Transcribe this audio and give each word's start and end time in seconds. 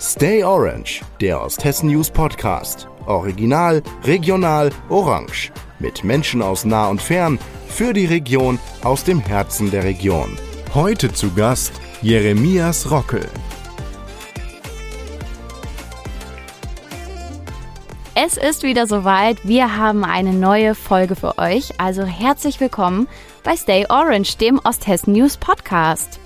Stay 0.00 0.42
Orange, 0.42 1.02
der 1.20 1.42
Osthessen 1.42 1.90
News 1.90 2.10
Podcast. 2.10 2.88
Original, 3.04 3.82
regional, 4.04 4.70
orange. 4.88 5.52
Mit 5.78 6.04
Menschen 6.04 6.40
aus 6.40 6.64
nah 6.64 6.88
und 6.88 7.02
fern, 7.02 7.38
für 7.68 7.92
die 7.92 8.06
Region, 8.06 8.58
aus 8.82 9.04
dem 9.04 9.20
Herzen 9.20 9.70
der 9.70 9.84
Region. 9.84 10.38
Heute 10.72 11.12
zu 11.12 11.30
Gast 11.34 11.74
Jeremias 12.00 12.90
Rockel. 12.90 13.28
Es 18.14 18.38
ist 18.38 18.62
wieder 18.62 18.86
soweit. 18.86 19.36
Wir 19.46 19.76
haben 19.76 20.04
eine 20.04 20.32
neue 20.32 20.74
Folge 20.74 21.14
für 21.14 21.36
euch. 21.36 21.78
Also 21.78 22.04
herzlich 22.04 22.58
willkommen 22.58 23.06
bei 23.44 23.54
Stay 23.54 23.84
Orange, 23.90 24.38
dem 24.38 24.60
Osthessen 24.64 25.12
News 25.12 25.36
Podcast. 25.36 26.19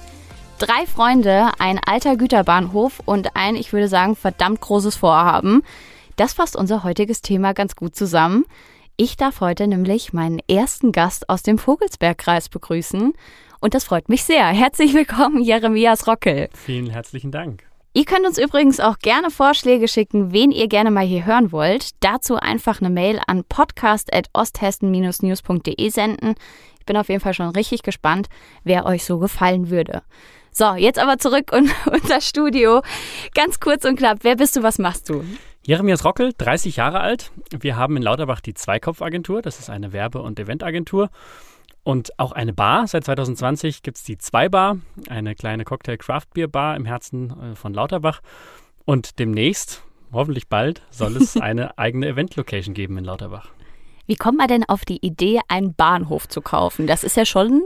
Drei 0.59 0.87
Freunde, 0.87 1.51
ein 1.59 1.81
alter 1.85 2.17
Güterbahnhof 2.17 3.01
und 3.05 3.35
ein, 3.35 3.57
ich 3.57 3.73
würde 3.73 3.89
sagen, 3.89 4.15
verdammt 4.15 4.61
großes 4.61 4.95
Vorhaben. 4.95 5.65
Das 6.17 6.33
fasst 6.33 6.55
unser 6.55 6.85
heutiges 6.85 7.23
Thema 7.23 7.55
ganz 7.55 7.75
gut 7.75 7.97
zusammen. 7.97 8.45
Ich 8.97 9.17
darf 9.17 9.41
heute 9.41 9.67
nämlich 9.67 10.13
meinen 10.13 10.39
ersten 10.49 10.93
Gast 10.93 11.29
aus 11.29 11.43
dem 11.43 11.59
Vogelsbergkreis 11.59 12.49
begrüßen. 12.49 13.13
Und 13.61 13.75
das 13.75 13.83
freut 13.83 14.09
mich 14.09 14.23
sehr. 14.23 14.47
Herzlich 14.47 14.95
willkommen, 14.95 15.43
Jeremias 15.43 16.07
Rockel. 16.07 16.49
Vielen 16.55 16.89
herzlichen 16.89 17.33
Dank. 17.33 17.65
Ihr 17.93 18.05
könnt 18.05 18.25
uns 18.27 18.39
übrigens 18.39 18.79
auch 18.79 19.01
gerne 19.01 19.31
Vorschläge 19.31 19.89
schicken, 19.89 20.33
wen 20.33 20.53
ihr 20.53 20.69
gerne 20.69 20.93
mal 20.93 21.05
hier 21.05 21.27
hören 21.27 21.51
wollt. 21.51 21.91
Dazu 22.01 22.37
einfach 22.37 22.81
eine 22.81 22.91
Mail 22.91 23.21
an 23.27 23.43
podcast.osthessen-news.de 23.45 25.89
senden. 25.91 26.37
Ich 26.79 26.87
bin 26.87 26.97
auf 26.97 27.09
jeden 27.09 27.21
Fall 27.21 27.35
schon 27.35 27.51
richtig 27.51 27.83
gespannt, 27.83 28.29
wer 28.63 28.87
euch 28.87 29.05
so 29.05 29.19
gefallen 29.19 29.71
würde. 29.71 30.05
So, 30.57 30.77
jetzt 30.77 31.01
aber 31.01 31.19
zurück 31.19 31.51
in 31.53 31.69
unser 31.93 32.21
Studio. 32.21 32.81
Ganz 33.35 33.59
kurz 33.59 33.85
und 33.85 33.97
knapp, 33.97 34.19
wer 34.23 34.37
bist 34.37 34.55
du, 34.55 34.63
was 34.63 34.79
machst 34.79 35.09
du? 35.09 35.25
Jeremias 35.67 36.05
Rockel, 36.05 36.33
30 36.39 36.77
Jahre 36.77 37.01
alt. 37.01 37.33
Wir 37.51 37.77
haben 37.77 37.97
in 37.97 38.05
Lauterbach 38.05 38.41
die 38.41 38.55
Zweikopfagentur. 38.55 39.43
Das 39.43 39.59
ist 39.59 39.69
eine 39.69 39.93
Werbe- 39.93 40.23
und 40.23 40.39
Eventagentur. 40.39 41.11
Und 41.83 42.17
auch 42.21 42.31
eine 42.31 42.53
Bar. 42.53 42.87
Seit 42.87 43.05
2020 43.05 43.83
gibt 43.83 43.97
es 43.97 44.05
die 44.05 44.17
Zweibar, 44.17 44.79
eine 45.09 45.35
kleine 45.35 45.65
Cocktail-Craft-Bier-Bar 45.65 46.77
im 46.77 46.85
Herzen 46.85 47.53
äh, 47.53 47.57
von 47.57 47.75
Lauterbach. 47.75 48.21
Und 48.85 49.19
demnächst, 49.19 49.83
hoffentlich 50.13 50.49
bald, 50.49 50.83
soll 50.91 51.17
es 51.17 51.37
eine 51.41 51.77
eigene 51.79 52.07
Event-Location 52.07 52.75
geben 52.75 52.97
in 52.97 53.05
Lauterbach. 53.05 53.49
Wie 54.07 54.17
kommt 54.17 54.39
man 54.39 54.47
denn 54.47 54.65
auf 54.69 54.85
die 54.85 55.05
Idee, 55.05 55.41
einen 55.49 55.75
Bahnhof 55.75 56.29
zu 56.29 56.43
kaufen? 56.43 56.87
Das 56.87 57.03
ist 57.03 57.17
ja 57.17 57.25
schon 57.25 57.61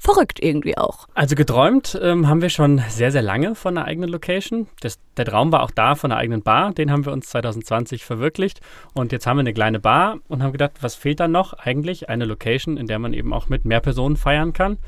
verrückt 0.00 0.42
irgendwie 0.42 0.78
auch. 0.78 1.06
Also 1.14 1.36
geträumt 1.36 1.98
ähm, 2.02 2.26
haben 2.26 2.40
wir 2.40 2.48
schon 2.48 2.82
sehr, 2.88 3.12
sehr 3.12 3.20
lange 3.20 3.54
von 3.54 3.76
einer 3.76 3.86
eigenen 3.86 4.08
Location. 4.08 4.66
Das, 4.80 4.98
der 5.18 5.26
Traum 5.26 5.52
war 5.52 5.62
auch 5.62 5.70
da 5.70 5.94
von 5.94 6.10
einer 6.10 6.18
eigenen 6.18 6.42
Bar. 6.42 6.72
Den 6.72 6.90
haben 6.90 7.04
wir 7.04 7.12
uns 7.12 7.28
2020 7.28 8.04
verwirklicht. 8.04 8.60
Und 8.94 9.12
jetzt 9.12 9.26
haben 9.26 9.36
wir 9.36 9.40
eine 9.40 9.52
kleine 9.52 9.78
Bar 9.78 10.16
und 10.26 10.42
haben 10.42 10.52
gedacht, 10.52 10.72
was 10.80 10.94
fehlt 10.94 11.20
dann 11.20 11.32
noch? 11.32 11.52
Eigentlich 11.52 12.08
eine 12.08 12.24
Location, 12.24 12.78
in 12.78 12.86
der 12.86 12.98
man 12.98 13.12
eben 13.12 13.34
auch 13.34 13.50
mit 13.50 13.66
mehr 13.66 13.80
Personen 13.80 14.16
feiern 14.16 14.54
kann. 14.54 14.78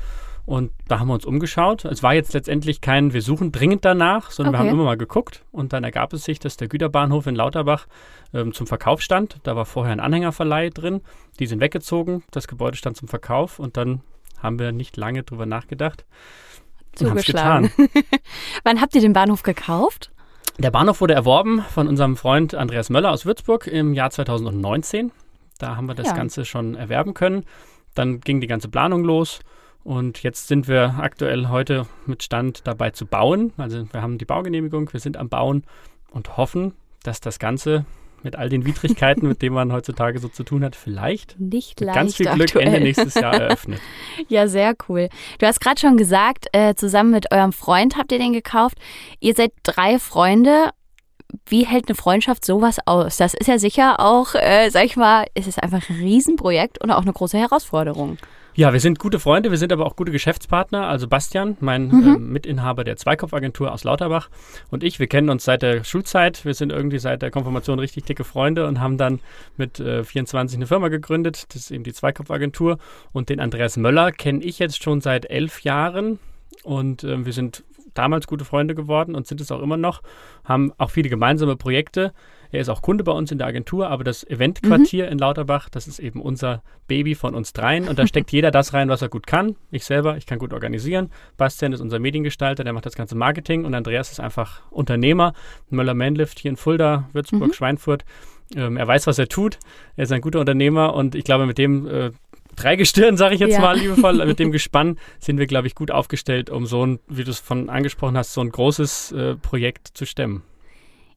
Und 0.45 0.71
da 0.87 0.99
haben 0.99 1.07
wir 1.07 1.13
uns 1.13 1.25
umgeschaut. 1.25 1.85
Es 1.85 2.03
war 2.03 2.15
jetzt 2.15 2.33
letztendlich 2.33 2.81
kein, 2.81 3.13
wir 3.13 3.21
suchen 3.21 3.51
dringend 3.51 3.85
danach, 3.85 4.31
sondern 4.31 4.55
okay. 4.55 4.63
wir 4.63 4.67
haben 4.67 4.75
immer 4.75 4.83
mal 4.83 4.97
geguckt. 4.97 5.45
Und 5.51 5.73
dann 5.73 5.83
ergab 5.83 6.11
es 6.11 6.23
sich, 6.23 6.39
dass 6.39 6.57
der 6.57 6.67
Güterbahnhof 6.67 7.27
in 7.27 7.35
Lauterbach 7.35 7.85
ähm, 8.33 8.51
zum 8.51 8.65
Verkauf 8.65 9.01
stand. 9.01 9.37
Da 9.43 9.55
war 9.55 9.65
vorher 9.65 9.93
ein 9.93 9.99
Anhängerverleih 9.99 10.71
drin. 10.71 11.01
Die 11.39 11.45
sind 11.45 11.61
weggezogen. 11.61 12.23
Das 12.31 12.47
Gebäude 12.47 12.77
stand 12.77 12.97
zum 12.97 13.07
Verkauf. 13.07 13.59
Und 13.59 13.77
dann 13.77 14.01
haben 14.43 14.59
wir 14.59 14.71
nicht 14.71 14.97
lange 14.97 15.23
drüber 15.23 15.45
nachgedacht. 15.45 16.05
Zugeschlagen. 16.93 17.71
Wann 18.63 18.79
habt 18.79 18.93
ihr 18.93 19.01
den 19.01 19.13
Bahnhof 19.13 19.41
gekauft? 19.41 20.11
Der 20.59 20.69
Bahnhof 20.69 21.01
wurde 21.01 21.15
erworben 21.15 21.61
von 21.61 21.87
unserem 21.87 22.15
Freund 22.15 22.53
Andreas 22.53 22.91
Möller 22.91 23.11
aus 23.11 23.25
Würzburg 23.25 23.65
im 23.65 23.93
Jahr 23.93 24.11
2019. 24.11 25.11
Da 25.57 25.75
haben 25.75 25.87
wir 25.87 25.95
das 25.95 26.07
ja. 26.07 26.13
Ganze 26.13 26.45
schon 26.45 26.75
erwerben 26.75 27.15
können. 27.15 27.45
Dann 27.95 28.19
ging 28.19 28.41
die 28.41 28.47
ganze 28.47 28.67
Planung 28.67 29.03
los. 29.03 29.39
Und 29.83 30.23
jetzt 30.23 30.47
sind 30.47 30.67
wir 30.67 30.95
aktuell 30.99 31.49
heute 31.49 31.87
mit 32.05 32.23
Stand 32.23 32.67
dabei 32.67 32.91
zu 32.91 33.05
bauen. 33.05 33.53
Also 33.57 33.91
wir 33.91 34.01
haben 34.01 34.17
die 34.17 34.25
Baugenehmigung, 34.25 34.93
wir 34.93 34.99
sind 34.99 35.17
am 35.17 35.29
Bauen 35.29 35.63
und 36.11 36.37
hoffen, 36.37 36.73
dass 37.03 37.19
das 37.19 37.39
Ganze 37.39 37.85
mit 38.23 38.35
all 38.35 38.49
den 38.49 38.65
Widrigkeiten, 38.65 39.27
mit 39.27 39.41
denen 39.41 39.55
man 39.55 39.71
heutzutage 39.71 40.19
so 40.19 40.27
zu 40.27 40.43
tun 40.43 40.63
hat, 40.63 40.75
vielleicht 40.75 41.39
nicht 41.39 41.79
mit 41.79 41.93
ganz 41.93 42.15
viel 42.15 42.27
Glück 42.27 42.49
aktuell. 42.49 42.67
Ende 42.67 42.79
nächstes 42.81 43.15
Jahr 43.15 43.33
eröffnet. 43.33 43.79
ja, 44.27 44.47
sehr 44.47 44.75
cool. 44.87 45.09
Du 45.39 45.45
hast 45.45 45.59
gerade 45.59 45.79
schon 45.79 45.97
gesagt, 45.97 46.47
äh, 46.53 46.75
zusammen 46.75 47.11
mit 47.11 47.31
eurem 47.31 47.53
Freund 47.53 47.97
habt 47.97 48.11
ihr 48.11 48.19
den 48.19 48.33
gekauft. 48.33 48.77
Ihr 49.19 49.33
seid 49.35 49.51
drei 49.63 49.99
Freunde. 49.99 50.69
Wie 51.47 51.65
hält 51.65 51.87
eine 51.87 51.95
Freundschaft 51.95 52.45
sowas 52.45 52.77
aus? 52.85 53.17
Das 53.17 53.33
ist 53.33 53.47
ja 53.47 53.57
sicher 53.57 53.99
auch, 53.99 54.35
äh, 54.35 54.69
sag 54.69 54.85
ich 54.85 54.95
mal, 54.95 55.25
es 55.33 55.47
ist 55.47 55.61
einfach 55.61 55.89
ein 55.89 55.95
Riesenprojekt 55.95 56.81
und 56.81 56.91
auch 56.91 57.01
eine 57.01 57.13
große 57.13 57.37
Herausforderung. 57.37 58.17
Ja, 58.55 58.71
wir 58.71 58.79
sind 58.79 58.99
gute 58.99 59.19
Freunde, 59.19 59.49
wir 59.49 59.57
sind 59.57 59.73
aber 59.73 59.83
auch 59.83 59.95
gute 59.95 60.11
Geschäftspartner. 60.11 60.87
Also 60.87 61.07
Bastian, 61.07 61.57
mein 61.59 61.87
mhm. 61.87 62.15
äh, 62.15 62.19
Mitinhaber 62.19 62.83
der 62.83 62.97
Zweikopfagentur 62.97 63.71
aus 63.71 63.83
Lauterbach 63.83 64.29
und 64.69 64.83
ich, 64.83 64.99
wir 64.99 65.07
kennen 65.07 65.31
uns 65.31 65.43
seit 65.43 65.63
der 65.63 65.83
Schulzeit. 65.83 66.45
Wir 66.45 66.53
sind 66.53 66.71
irgendwie 66.71 66.99
seit 66.99 67.23
der 67.23 67.31
Konfirmation 67.31 67.79
richtig 67.79 68.05
dicke 68.05 68.23
Freunde 68.23 68.67
und 68.67 68.79
haben 68.79 68.99
dann 68.99 69.21
mit 69.57 69.79
äh, 69.79 70.03
24 70.03 70.57
eine 70.57 70.67
Firma 70.67 70.89
gegründet. 70.89 71.45
Das 71.49 71.63
ist 71.63 71.71
eben 71.71 71.83
die 71.83 71.93
Zweikopfagentur. 71.93 72.77
Und 73.11 73.29
den 73.29 73.39
Andreas 73.39 73.75
Möller 73.75 74.11
kenne 74.11 74.43
ich 74.43 74.59
jetzt 74.59 74.83
schon 74.83 75.01
seit 75.01 75.29
elf 75.31 75.61
Jahren. 75.61 76.19
Und 76.63 77.03
äh, 77.03 77.25
wir 77.25 77.33
sind 77.33 77.63
damals 77.95 78.27
gute 78.27 78.45
Freunde 78.45 78.75
geworden 78.75 79.15
und 79.15 79.25
sind 79.25 79.41
es 79.41 79.51
auch 79.51 79.61
immer 79.61 79.77
noch, 79.77 80.01
haben 80.43 80.73
auch 80.77 80.91
viele 80.91 81.09
gemeinsame 81.09 81.55
Projekte. 81.55 82.13
Er 82.53 82.61
ist 82.61 82.69
auch 82.69 82.83
Kunde 82.83 83.03
bei 83.03 83.11
uns 83.11 83.31
in 83.31 83.39
der 83.39 83.47
Agentur, 83.47 83.89
aber 83.89 84.03
das 84.03 84.23
Eventquartier 84.23 85.07
mhm. 85.07 85.13
in 85.13 85.17
Lauterbach, 85.17 85.69
das 85.69 85.87
ist 85.87 85.97
eben 85.97 86.21
unser 86.21 86.61
Baby 86.87 87.15
von 87.15 87.33
uns 87.33 87.51
dreien 87.51 87.87
und 87.87 87.97
da 87.97 88.05
steckt 88.05 88.31
jeder 88.31 88.51
das 88.51 88.73
rein, 88.73 88.89
was 88.89 89.01
er 89.01 89.09
gut 89.09 89.25
kann. 89.25 89.55
Ich 89.71 89.85
selber, 89.85 90.17
ich 90.17 90.27
kann 90.27 90.37
gut 90.37 90.53
organisieren. 90.53 91.09
Bastian 91.35 91.73
ist 91.73 91.81
unser 91.81 91.97
Mediengestalter, 91.97 92.63
der 92.63 92.73
macht 92.73 92.85
das 92.85 92.93
ganze 92.93 93.15
Marketing 93.15 93.65
und 93.65 93.73
Andreas 93.73 94.11
ist 94.11 94.19
einfach 94.19 94.61
Unternehmer. 94.69 95.33
Möller-Manlift 95.71 96.37
hier 96.37 96.51
in 96.51 96.55
Fulda, 96.55 97.09
Würzburg, 97.11 97.47
mhm. 97.47 97.53
Schweinfurt. 97.53 98.05
Ähm, 98.55 98.77
er 98.77 98.87
weiß, 98.87 99.07
was 99.07 99.17
er 99.17 99.27
tut. 99.27 99.57
Er 99.95 100.03
ist 100.03 100.11
ein 100.11 100.21
guter 100.21 100.39
Unternehmer 100.39 100.93
und 100.93 101.15
ich 101.15 101.23
glaube, 101.23 101.47
mit 101.47 101.57
dem 101.57 101.87
äh, 101.87 102.11
Dreigestirn, 102.55 103.17
sage 103.17 103.33
ich 103.33 103.41
jetzt 103.41 103.53
ja. 103.53 103.61
mal 103.61 103.79
liebevoll, 103.79 104.23
mit 104.27 104.37
dem 104.37 104.51
Gespann 104.53 104.99
sind 105.17 105.39
wir, 105.39 105.47
glaube 105.47 105.65
ich, 105.65 105.73
gut 105.73 105.89
aufgestellt, 105.89 106.51
um 106.51 106.67
so 106.67 106.85
ein, 106.85 106.99
wie 107.07 107.23
du 107.23 107.31
es 107.31 107.39
von 107.39 107.71
angesprochen 107.71 108.15
hast, 108.15 108.33
so 108.35 108.41
ein 108.41 108.51
großes 108.51 109.11
äh, 109.11 109.35
Projekt 109.37 109.87
zu 109.95 110.05
stemmen. 110.05 110.43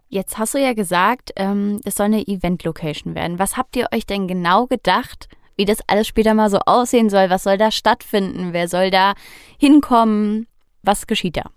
Jetzt 0.08 0.38
hast 0.38 0.54
du 0.54 0.58
ja 0.58 0.72
gesagt, 0.72 1.32
ähm, 1.36 1.80
es 1.84 1.96
soll 1.96 2.06
eine 2.06 2.26
Event-Location 2.26 3.14
werden. 3.14 3.38
Was 3.38 3.56
habt 3.56 3.76
ihr 3.76 3.88
euch 3.92 4.06
denn 4.06 4.28
genau 4.28 4.66
gedacht, 4.66 5.28
wie 5.56 5.64
das 5.64 5.78
alles 5.88 6.06
später 6.06 6.34
mal 6.34 6.50
so 6.50 6.58
aussehen 6.60 7.10
soll? 7.10 7.28
Was 7.28 7.42
soll 7.42 7.58
da 7.58 7.70
stattfinden? 7.70 8.52
Wer 8.52 8.68
soll 8.68 8.90
da 8.90 9.14
hinkommen? 9.58 10.46
Was 10.82 11.06
geschieht 11.06 11.36
da? 11.36 11.50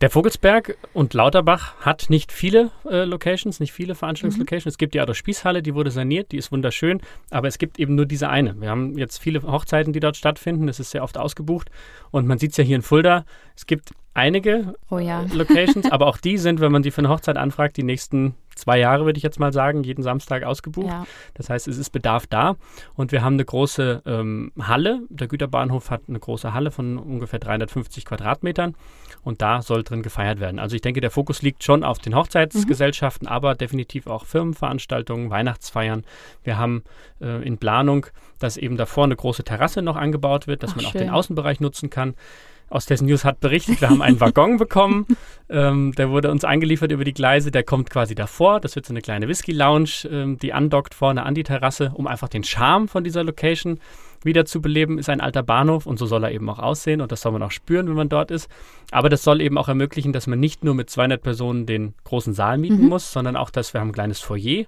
Der 0.00 0.10
Vogelsberg 0.10 0.76
und 0.92 1.14
Lauterbach 1.14 1.76
hat 1.80 2.10
nicht 2.10 2.32
viele 2.32 2.72
äh, 2.90 3.04
Locations, 3.04 3.60
nicht 3.60 3.72
viele 3.72 3.94
Veranstaltungslocations. 3.94 4.66
Mhm. 4.66 4.70
Es 4.70 4.78
gibt 4.78 4.94
die 4.94 5.00
Adolf 5.00 5.16
Spießhalle, 5.16 5.62
die 5.62 5.74
wurde 5.74 5.92
saniert, 5.92 6.32
die 6.32 6.36
ist 6.36 6.50
wunderschön, 6.50 7.00
aber 7.30 7.46
es 7.46 7.58
gibt 7.58 7.78
eben 7.78 7.94
nur 7.94 8.04
diese 8.04 8.28
eine. 8.28 8.60
Wir 8.60 8.70
haben 8.70 8.98
jetzt 8.98 9.18
viele 9.18 9.42
Hochzeiten, 9.42 9.92
die 9.92 10.00
dort 10.00 10.16
stattfinden, 10.16 10.66
das 10.66 10.80
ist 10.80 10.90
sehr 10.90 11.04
oft 11.04 11.16
ausgebucht 11.16 11.70
und 12.10 12.26
man 12.26 12.38
sieht 12.38 12.50
es 12.50 12.56
ja 12.56 12.64
hier 12.64 12.76
in 12.76 12.82
Fulda, 12.82 13.24
es 13.56 13.66
gibt 13.66 13.92
einige 14.14 14.74
oh 14.90 14.98
ja. 14.98 15.26
Locations, 15.32 15.90
aber 15.90 16.06
auch 16.06 16.16
die 16.16 16.38
sind, 16.38 16.60
wenn 16.60 16.72
man 16.72 16.82
die 16.82 16.90
für 16.90 17.00
eine 17.00 17.10
Hochzeit 17.10 17.36
anfragt, 17.36 17.76
die 17.76 17.82
nächsten 17.82 18.34
zwei 18.54 18.78
Jahre, 18.78 19.04
würde 19.04 19.16
ich 19.16 19.22
jetzt 19.22 19.40
mal 19.40 19.52
sagen, 19.52 19.82
jeden 19.82 20.02
Samstag 20.02 20.44
ausgebucht. 20.44 20.86
Ja. 20.86 21.06
Das 21.34 21.50
heißt, 21.50 21.68
es 21.68 21.78
ist 21.78 21.90
Bedarf 21.90 22.26
da. 22.26 22.56
Und 22.94 23.12
wir 23.12 23.22
haben 23.22 23.34
eine 23.34 23.44
große 23.44 24.02
ähm, 24.06 24.52
Halle. 24.60 25.02
Der 25.08 25.26
Güterbahnhof 25.26 25.90
hat 25.90 26.02
eine 26.08 26.18
große 26.18 26.54
Halle 26.54 26.70
von 26.70 26.98
ungefähr 26.98 27.40
350 27.40 28.04
Quadratmetern. 28.04 28.74
Und 29.22 29.42
da 29.42 29.62
soll 29.62 29.82
drin 29.82 30.02
gefeiert 30.02 30.38
werden. 30.38 30.58
Also 30.58 30.76
ich 30.76 30.82
denke, 30.82 31.00
der 31.00 31.10
Fokus 31.10 31.42
liegt 31.42 31.64
schon 31.64 31.82
auf 31.82 31.98
den 31.98 32.14
Hochzeitsgesellschaften, 32.14 33.26
mhm. 33.26 33.32
aber 33.32 33.54
definitiv 33.54 34.06
auch 34.06 34.24
Firmenveranstaltungen, 34.24 35.30
Weihnachtsfeiern. 35.30 36.04
Wir 36.42 36.58
haben 36.58 36.84
äh, 37.20 37.44
in 37.44 37.58
Planung, 37.58 38.06
dass 38.38 38.56
eben 38.56 38.76
davor 38.76 39.04
eine 39.04 39.16
große 39.16 39.44
Terrasse 39.44 39.82
noch 39.82 39.96
angebaut 39.96 40.46
wird, 40.46 40.62
dass 40.62 40.72
Ach, 40.72 40.76
man 40.76 40.86
auch 40.86 40.92
schön. 40.92 41.00
den 41.00 41.10
Außenbereich 41.10 41.60
nutzen 41.60 41.90
kann. 41.90 42.14
Ostessen 42.74 43.06
News 43.06 43.24
hat 43.24 43.40
berichtet, 43.40 43.80
wir 43.80 43.88
haben 43.88 44.02
einen 44.02 44.20
Waggon 44.20 44.56
bekommen. 44.58 45.06
Ähm, 45.48 45.92
der 45.96 46.10
wurde 46.10 46.30
uns 46.30 46.44
eingeliefert 46.44 46.90
über 46.90 47.04
die 47.04 47.14
Gleise. 47.14 47.50
Der 47.50 47.62
kommt 47.62 47.88
quasi 47.88 48.14
davor. 48.14 48.60
Das 48.60 48.74
wird 48.76 48.84
so 48.84 48.92
eine 48.92 49.00
kleine 49.00 49.28
Whisky-Lounge, 49.28 50.08
ähm, 50.10 50.38
die 50.38 50.52
andockt 50.52 50.94
vorne 50.94 51.24
an 51.24 51.34
die 51.34 51.44
Terrasse, 51.44 51.92
um 51.94 52.06
einfach 52.06 52.28
den 52.28 52.44
Charme 52.44 52.88
von 52.88 53.04
dieser 53.04 53.22
Location 53.22 53.78
wieder 54.24 54.44
zu 54.44 54.60
beleben. 54.60 54.98
Ist 54.98 55.08
ein 55.08 55.20
alter 55.20 55.42
Bahnhof 55.42 55.86
und 55.86 55.98
so 55.98 56.06
soll 56.06 56.24
er 56.24 56.32
eben 56.32 56.48
auch 56.50 56.58
aussehen 56.58 57.00
und 57.00 57.12
das 57.12 57.20
soll 57.20 57.32
man 57.32 57.42
auch 57.42 57.50
spüren, 57.50 57.88
wenn 57.88 57.94
man 57.94 58.08
dort 58.08 58.30
ist. 58.30 58.48
Aber 58.90 59.08
das 59.08 59.22
soll 59.22 59.40
eben 59.40 59.58
auch 59.58 59.68
ermöglichen, 59.68 60.12
dass 60.12 60.26
man 60.26 60.40
nicht 60.40 60.64
nur 60.64 60.74
mit 60.74 60.90
200 60.90 61.22
Personen 61.22 61.66
den 61.66 61.94
großen 62.04 62.34
Saal 62.34 62.58
mieten 62.58 62.82
mhm. 62.82 62.88
muss, 62.88 63.12
sondern 63.12 63.36
auch, 63.36 63.50
dass 63.50 63.72
wir 63.72 63.80
haben 63.80 63.88
ein 63.88 63.94
kleines 63.94 64.20
Foyer 64.20 64.64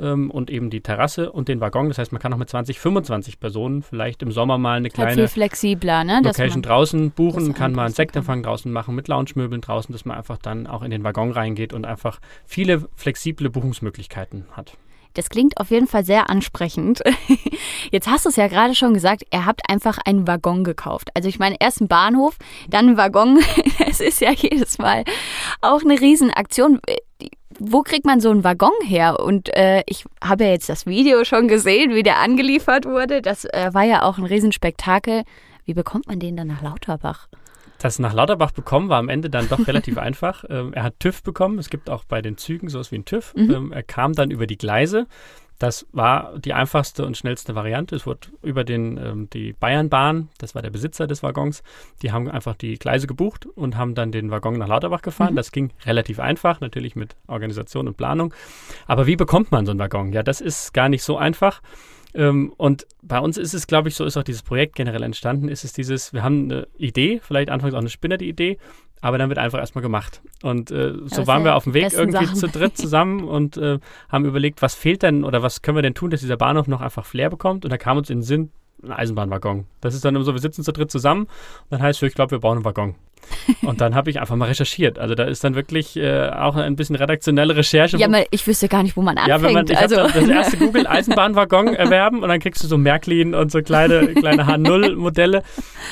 ähm, 0.00 0.30
und 0.30 0.50
eben 0.50 0.70
die 0.70 0.80
Terrasse 0.80 1.32
und 1.32 1.48
den 1.48 1.60
Waggon. 1.60 1.88
Das 1.88 1.98
heißt, 1.98 2.12
man 2.12 2.20
kann 2.20 2.32
auch 2.32 2.38
mit 2.38 2.48
20, 2.48 2.80
25 2.80 3.40
Personen 3.40 3.82
vielleicht 3.82 4.22
im 4.22 4.32
Sommer 4.32 4.58
mal 4.58 4.78
eine 4.78 4.84
Halt 4.84 4.94
kleine 4.94 5.14
viel 5.14 5.28
flexibler, 5.28 6.04
ne? 6.04 6.20
Location 6.24 6.62
draußen 6.62 7.10
buchen, 7.10 7.54
kann 7.54 7.72
mal 7.72 7.86
einen 7.86 7.94
Sektempfang 7.94 8.42
draußen 8.42 8.70
machen 8.70 8.94
mit 8.94 9.08
Lounge-Möbeln 9.08 9.60
draußen, 9.60 9.92
dass 9.92 10.04
man 10.04 10.16
einfach 10.16 10.38
dann 10.38 10.66
auch 10.66 10.82
in 10.82 10.90
den 10.90 11.04
Waggon 11.04 11.30
reingeht 11.30 11.72
und 11.72 11.84
einfach 11.84 12.20
viele 12.44 12.88
flexible 12.94 13.50
Buchungsmöglichkeiten 13.50 14.46
hat. 14.52 14.76
Das 15.14 15.28
klingt 15.28 15.58
auf 15.58 15.70
jeden 15.70 15.88
Fall 15.88 16.04
sehr 16.04 16.30
ansprechend. 16.30 17.02
Jetzt 17.90 18.08
hast 18.08 18.24
du 18.24 18.28
es 18.28 18.36
ja 18.36 18.46
gerade 18.46 18.74
schon 18.74 18.94
gesagt, 18.94 19.24
ihr 19.32 19.44
habt 19.44 19.68
einfach 19.68 19.98
einen 20.04 20.26
Waggon 20.26 20.62
gekauft. 20.62 21.10
Also 21.14 21.28
ich 21.28 21.38
meine, 21.38 21.56
erst 21.58 21.80
ein 21.80 21.88
Bahnhof, 21.88 22.36
dann 22.68 22.90
ein 22.90 22.96
Waggon. 22.96 23.40
Es 23.88 24.00
ist 24.00 24.20
ja 24.20 24.30
jedes 24.30 24.78
Mal 24.78 25.04
auch 25.62 25.82
eine 25.82 26.00
Riesenaktion. 26.00 26.80
Wo 27.62 27.82
kriegt 27.82 28.06
man 28.06 28.20
so 28.20 28.30
einen 28.30 28.42
Waggon 28.42 28.72
her? 28.82 29.20
Und 29.20 29.54
äh, 29.54 29.82
ich 29.86 30.06
habe 30.24 30.44
ja 30.44 30.50
jetzt 30.50 30.70
das 30.70 30.86
Video 30.86 31.24
schon 31.24 31.46
gesehen, 31.46 31.94
wie 31.94 32.02
der 32.02 32.18
angeliefert 32.18 32.86
wurde. 32.86 33.20
Das 33.20 33.44
äh, 33.44 33.68
war 33.72 33.84
ja 33.84 34.02
auch 34.02 34.16
ein 34.16 34.24
Riesenspektakel. 34.24 35.24
Wie 35.66 35.74
bekommt 35.74 36.08
man 36.08 36.18
den 36.18 36.38
dann 36.38 36.48
nach 36.48 36.62
Lauterbach? 36.62 37.28
Das 37.78 37.98
nach 37.98 38.14
Lauterbach 38.14 38.52
bekommen 38.52 38.88
war 38.88 38.98
am 38.98 39.10
Ende 39.10 39.28
dann 39.28 39.48
doch 39.48 39.66
relativ 39.66 39.98
einfach. 39.98 40.44
Ähm, 40.48 40.72
er 40.72 40.84
hat 40.84 41.00
TÜV 41.00 41.22
bekommen. 41.22 41.58
Es 41.58 41.68
gibt 41.68 41.90
auch 41.90 42.04
bei 42.04 42.22
den 42.22 42.38
Zügen 42.38 42.70
sowas 42.70 42.92
wie 42.92 42.96
ein 42.96 43.04
TÜV. 43.04 43.34
Mhm. 43.34 43.50
Ähm, 43.50 43.72
er 43.72 43.82
kam 43.82 44.14
dann 44.14 44.30
über 44.30 44.46
die 44.46 44.58
Gleise. 44.58 45.06
Das 45.60 45.86
war 45.92 46.38
die 46.38 46.54
einfachste 46.54 47.04
und 47.04 47.18
schnellste 47.18 47.54
Variante. 47.54 47.94
Es 47.94 48.06
wurde 48.06 48.28
über 48.42 48.64
den, 48.64 48.96
ähm, 48.96 49.28
die 49.30 49.52
Bayernbahn, 49.52 50.30
das 50.38 50.54
war 50.54 50.62
der 50.62 50.70
Besitzer 50.70 51.06
des 51.06 51.22
Waggons, 51.22 51.62
die 52.00 52.12
haben 52.12 52.30
einfach 52.30 52.56
die 52.56 52.78
Gleise 52.78 53.06
gebucht 53.06 53.44
und 53.44 53.76
haben 53.76 53.94
dann 53.94 54.10
den 54.10 54.30
Waggon 54.30 54.56
nach 54.58 54.68
Lauterbach 54.68 55.02
gefahren. 55.02 55.34
Mhm. 55.34 55.36
Das 55.36 55.52
ging 55.52 55.70
relativ 55.84 56.18
einfach, 56.18 56.60
natürlich 56.60 56.96
mit 56.96 57.14
Organisation 57.26 57.88
und 57.88 57.98
Planung. 57.98 58.32
Aber 58.86 59.06
wie 59.06 59.16
bekommt 59.16 59.52
man 59.52 59.66
so 59.66 59.72
einen 59.72 59.80
Waggon? 59.80 60.14
Ja, 60.14 60.22
das 60.22 60.40
ist 60.40 60.72
gar 60.72 60.88
nicht 60.88 61.02
so 61.02 61.18
einfach. 61.18 61.60
Ähm, 62.14 62.54
und 62.56 62.86
bei 63.02 63.18
uns 63.18 63.36
ist 63.36 63.52
es, 63.52 63.66
glaube 63.66 63.90
ich, 63.90 63.94
so 63.96 64.06
ist 64.06 64.16
auch 64.16 64.22
dieses 64.22 64.42
Projekt 64.42 64.76
generell 64.76 65.02
entstanden, 65.02 65.48
ist 65.48 65.64
es 65.64 65.74
dieses, 65.74 66.14
wir 66.14 66.22
haben 66.22 66.44
eine 66.44 66.68
Idee, 66.78 67.20
vielleicht 67.22 67.50
anfangs 67.50 67.74
auch 67.74 67.78
eine 67.78 67.90
spinnerte 67.90 68.24
Idee, 68.24 68.56
aber 69.00 69.18
dann 69.18 69.28
wird 69.28 69.38
einfach 69.38 69.58
erstmal 69.58 69.82
gemacht. 69.82 70.22
Und 70.42 70.70
äh, 70.70 70.94
so 71.06 71.26
waren 71.26 71.44
wir 71.44 71.56
auf 71.56 71.64
dem 71.64 71.74
Weg 71.74 71.92
irgendwie 71.92 72.26
Sachen. 72.26 72.36
zu 72.36 72.48
dritt 72.48 72.76
zusammen 72.76 73.24
und 73.28 73.56
äh, 73.56 73.78
haben 74.08 74.24
überlegt, 74.24 74.62
was 74.62 74.74
fehlt 74.74 75.02
denn 75.02 75.24
oder 75.24 75.42
was 75.42 75.62
können 75.62 75.76
wir 75.76 75.82
denn 75.82 75.94
tun, 75.94 76.10
dass 76.10 76.20
dieser 76.20 76.36
Bahnhof 76.36 76.66
noch 76.66 76.80
einfach 76.80 77.04
Flair 77.04 77.30
bekommt. 77.30 77.64
Und 77.64 77.70
da 77.70 77.78
kam 77.78 77.96
uns 77.96 78.10
in 78.10 78.18
den 78.18 78.24
Sinn, 78.24 78.50
ein 78.82 78.92
Eisenbahnwaggon. 78.92 79.66
Das 79.80 79.94
ist 79.94 80.04
dann 80.04 80.14
immer 80.14 80.24
so, 80.24 80.32
wir 80.32 80.40
sitzen 80.40 80.62
zu 80.62 80.72
dritt 80.72 80.90
zusammen 80.90 81.22
und 81.22 81.70
dann 81.70 81.82
heißt 81.82 82.02
es, 82.02 82.08
ich 82.08 82.14
glaube, 82.14 82.32
wir 82.32 82.38
brauchen 82.38 82.58
einen 82.58 82.64
Waggon. 82.64 82.94
Und 83.62 83.80
dann 83.80 83.94
habe 83.94 84.10
ich 84.10 84.20
einfach 84.20 84.36
mal 84.36 84.46
recherchiert. 84.46 84.98
Also 84.98 85.14
da 85.14 85.24
ist 85.24 85.42
dann 85.44 85.54
wirklich 85.54 85.96
äh, 85.96 86.28
auch 86.30 86.56
ein 86.56 86.76
bisschen 86.76 86.96
redaktionelle 86.96 87.56
Recherche. 87.56 87.96
Ja, 87.96 88.08
mal, 88.08 88.26
ich 88.30 88.46
wüsste 88.46 88.68
gar 88.68 88.82
nicht, 88.82 88.96
wo 88.96 89.02
man 89.02 89.16
anfängt. 89.18 89.28
ja, 89.28 89.42
wenn 89.46 89.52
man, 89.52 89.66
ich 89.68 89.76
also, 89.78 89.96
das 89.96 90.28
erste 90.28 90.56
Google 90.58 90.86
Eisenbahnwaggon 90.86 91.74
erwerben 91.74 92.22
und 92.22 92.28
dann 92.28 92.40
kriegst 92.40 92.62
du 92.62 92.66
so 92.68 92.76
Märklin 92.78 93.34
und 93.34 93.50
so 93.50 93.62
kleine, 93.62 94.08
kleine 94.14 94.46
H0-Modelle. 94.46 95.42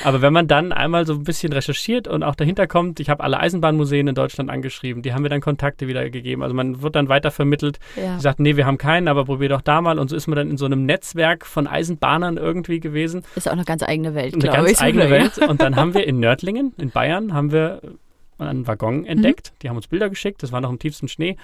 Aber 0.03 0.21
wenn 0.21 0.33
man 0.33 0.47
dann 0.47 0.71
einmal 0.71 1.05
so 1.05 1.13
ein 1.13 1.23
bisschen 1.23 1.53
recherchiert 1.53 2.07
und 2.07 2.23
auch 2.23 2.35
dahinter 2.35 2.67
kommt, 2.67 2.99
ich 2.99 3.09
habe 3.09 3.23
alle 3.23 3.39
Eisenbahnmuseen 3.39 4.07
in 4.07 4.15
Deutschland 4.15 4.49
angeschrieben, 4.49 5.01
die 5.01 5.13
haben 5.13 5.21
mir 5.23 5.29
dann 5.29 5.41
Kontakte 5.41 5.87
wieder 5.87 6.09
gegeben. 6.09 6.43
Also 6.43 6.55
man 6.55 6.81
wird 6.81 6.95
dann 6.95 7.09
weiter 7.09 7.31
vermittelt. 7.31 7.79
ja. 7.95 8.15
Die 8.15 8.21
sagt, 8.21 8.39
nee, 8.39 8.55
wir 8.55 8.65
haben 8.65 8.77
keinen, 8.77 9.07
aber 9.07 9.25
probier 9.25 9.49
doch 9.49 9.61
da 9.61 9.81
mal. 9.81 9.99
Und 9.99 10.09
so 10.09 10.15
ist 10.15 10.27
man 10.27 10.35
dann 10.37 10.49
in 10.49 10.57
so 10.57 10.65
einem 10.65 10.85
Netzwerk 10.85 11.45
von 11.45 11.67
Eisenbahnern 11.67 12.37
irgendwie 12.37 12.79
gewesen. 12.79 13.23
ist 13.35 13.47
auch 13.47 13.53
eine 13.53 13.65
ganz 13.65 13.83
eigene 13.83 14.15
Welt, 14.15 14.33
Eine 14.33 14.41
glaube 14.43 14.57
ganz 14.57 14.71
ich. 14.71 14.79
eigene 14.81 15.05
oder? 15.05 15.11
Welt. 15.11 15.37
Und 15.39 15.61
dann 15.61 15.75
haben 15.75 15.93
wir 15.93 16.05
in 16.07 16.19
Nördlingen, 16.19 16.73
in 16.77 16.89
Bayern, 16.91 17.18
haben 17.33 17.51
wir 17.51 17.81
einen 18.37 18.59
Mhm. 18.61 18.67
Waggon 18.67 19.05
entdeckt. 19.05 19.53
Die 19.61 19.69
haben 19.69 19.75
uns 19.75 19.87
Bilder 19.87 20.09
geschickt, 20.09 20.41
das 20.43 20.51
war 20.53 20.61
noch 20.61 20.69
im 20.69 20.79
tiefsten 20.79 21.07
Schnee. 21.09 21.35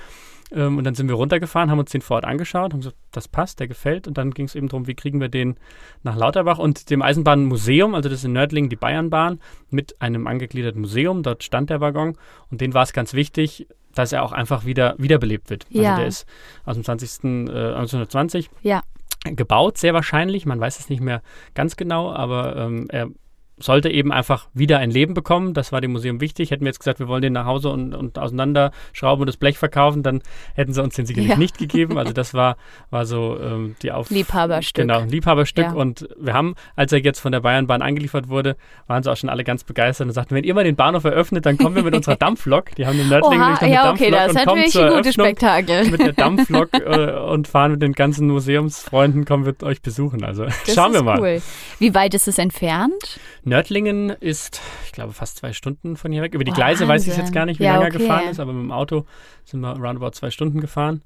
Ähm, 0.51 0.77
und 0.77 0.83
dann 0.86 0.95
sind 0.95 1.07
wir 1.10 1.16
runtergefahren, 1.16 1.69
haben 1.72 1.80
uns 1.80 1.92
den 1.92 2.01
vor 2.01 2.16
Ort 2.18 2.25
angeschaut, 2.25 2.72
haben 2.72 2.80
gesagt, 2.80 2.95
das 3.12 3.27
passt, 3.27 3.60
der 3.60 3.68
gefällt. 3.68 4.07
Und 4.07 4.18
dann 4.18 4.31
ging 4.31 4.45
es 4.45 4.56
eben 4.56 4.69
darum, 4.69 4.88
wie 4.88 4.94
kriegen 4.94 5.19
wir 5.19 5.27
den 5.27 5.57
nach 6.04 6.16
Lauterbach 6.16 6.57
und 6.60 6.89
dem 6.89 7.01
Eisenbahnmuseum, 7.01 7.95
also 7.95 8.07
das 8.10 8.19
ist 8.19 8.25
in 8.25 8.33
Nördlingen 8.33 8.69
die 8.69 8.75
Bayernbahn, 8.77 9.39
mit 9.69 10.00
einem 10.01 10.27
angegliederten 10.27 10.80
Museum. 10.81 11.24
Dort 11.24 11.44
stand 11.44 11.69
der 11.69 11.81
Waggon. 11.81 12.18
Und 12.50 12.62
denen 12.62 12.74
war 12.74 12.83
es 12.83 12.94
ganz 12.94 13.13
wichtig, 13.13 13.68
dass 13.94 14.13
er 14.13 14.24
auch 14.24 14.31
einfach 14.31 14.66
wieder 14.66 14.95
wiederbelebt 14.98 15.50
wird. 15.50 15.66
Ja. 15.69 15.92
Also 15.92 16.00
der 16.01 16.07
ist 16.07 16.25
aus 16.66 16.75
dem 16.75 16.83
20. 16.83 17.24
Äh, 17.24 17.74
1920 17.75 18.50
Ja. 18.62 18.81
gebaut, 19.25 19.77
sehr 19.77 19.94
wahrscheinlich. 19.94 20.45
Man 20.45 20.60
weiß 20.60 20.80
es 20.80 20.89
nicht 20.89 21.01
mehr 21.01 21.22
ganz 21.56 21.75
genau, 21.75 22.12
aber 22.13 22.56
ähm, 22.56 22.86
er 22.89 23.10
sollte 23.57 23.89
eben 23.89 24.11
einfach 24.11 24.47
wieder 24.53 24.79
ein 24.79 24.91
Leben 24.91 25.13
bekommen. 25.13 25.53
Das 25.53 25.71
war 25.71 25.79
dem 25.81 25.93
Museum 25.93 26.19
wichtig. 26.19 26.51
Hätten 26.51 26.63
wir 26.65 26.69
jetzt 26.69 26.79
gesagt, 26.79 26.99
wir 26.99 27.07
wollen 27.07 27.21
den 27.21 27.33
nach 27.33 27.45
Hause 27.45 27.69
und, 27.69 27.93
und 27.93 28.19
auseinanderschrauben 28.19 29.21
und 29.21 29.27
das 29.27 29.37
Blech 29.37 29.57
verkaufen, 29.57 30.03
dann 30.03 30.21
hätten 30.55 30.73
sie 30.73 30.83
uns 30.83 30.95
den 30.95 31.05
sicherlich 31.05 31.29
Ja. 31.31 31.37
nicht 31.37 31.57
gegeben. 31.57 31.97
Also 31.97 32.11
das 32.13 32.33
war, 32.33 32.57
war 32.89 33.05
so 33.05 33.37
ähm, 33.39 33.75
die 33.81 33.91
Auf... 33.91 34.09
Liebhaberstück. 34.09 34.83
Genau, 34.87 35.01
Liebhaberstück. 35.01 35.65
Ja. 35.65 35.73
Und 35.73 36.07
wir 36.19 36.33
haben, 36.33 36.55
als 36.75 36.91
er 36.91 36.99
jetzt 36.99 37.19
von 37.19 37.31
der 37.31 37.39
Bayernbahn 37.39 37.81
angeliefert 37.81 38.27
wurde, 38.27 38.57
waren 38.87 39.03
sie 39.03 39.11
auch 39.11 39.17
schon 39.17 39.29
alle 39.29 39.43
ganz 39.43 39.63
begeistert 39.63 40.07
und 40.07 40.13
sagten, 40.13 40.35
wenn 40.35 40.43
ihr 40.43 40.53
mal 40.53 40.63
den 40.63 40.75
Bahnhof 40.75 41.05
eröffnet, 41.05 41.45
dann 41.45 41.57
kommen 41.57 41.75
wir 41.75 41.83
mit 41.83 41.95
unserer 41.95 42.15
Dampflok. 42.17 42.75
Die 42.75 42.85
haben 42.85 42.99
in 42.99 43.07
Nördlingen 43.09 43.41
Oha, 43.41 43.59
nämlich 43.61 43.61
noch 43.61 43.83
ja, 43.85 43.91
okay, 43.91 44.11
Dampflok 44.11 44.11
das 44.11 44.31
ist 44.31 44.39
und 44.39 44.45
kommen 44.45 44.61
natürlich 44.61 44.85
ein 44.85 44.97
gutes 44.97 45.13
Spektakel. 45.13 45.89
mit 45.91 45.99
der 46.01 46.13
Dampflok 46.13 46.69
äh, 46.73 47.11
und 47.31 47.47
fahren 47.47 47.71
mit 47.71 47.81
den 47.81 47.93
ganzen 47.93 48.27
Museumsfreunden, 48.27 49.23
kommen 49.25 49.45
wir 49.45 49.55
euch 49.63 49.81
besuchen. 49.81 50.23
Also 50.23 50.43
Das 50.45 50.73
schauen 50.73 50.91
ist 50.91 50.99
wir 50.99 51.03
mal. 51.03 51.19
Cool. 51.19 51.41
Wie 51.79 51.93
weit 51.93 52.13
ist 52.13 52.27
es 52.27 52.37
entfernt? 52.37 53.19
Nördlingen 53.45 54.09
ist, 54.09 54.62
ich 54.86 54.92
glaube, 54.92 55.13
fast 55.13 55.38
zwei 55.38 55.53
Stunden 55.53 55.95
von 55.97 56.12
hier 56.12 56.21
weg. 56.24 56.33
Über 56.33 56.44
die 56.44 56.51
Gleise 56.51 56.88
weiß 56.88 57.03
ich 57.03 57.09
Wahnsinn. 57.09 57.24
jetzt 57.25 57.33
gar 57.33 57.45
nicht, 57.45 57.59
wie 57.59 57.63
Ja, 57.65 57.75
lange 57.75 57.86
okay. 57.86 57.95
er 57.95 58.00
gefahren 58.00 58.30
ist, 58.30 58.39
aber 58.39 58.53
mit 58.53 58.63
dem 58.63 58.71
Auto 58.71 59.06
sind 59.44 59.62
wir 59.62 59.74
roundabout 59.74 60.12
zwei 60.12 60.31
Stunden 60.31 60.59
gefahren. 60.62 61.03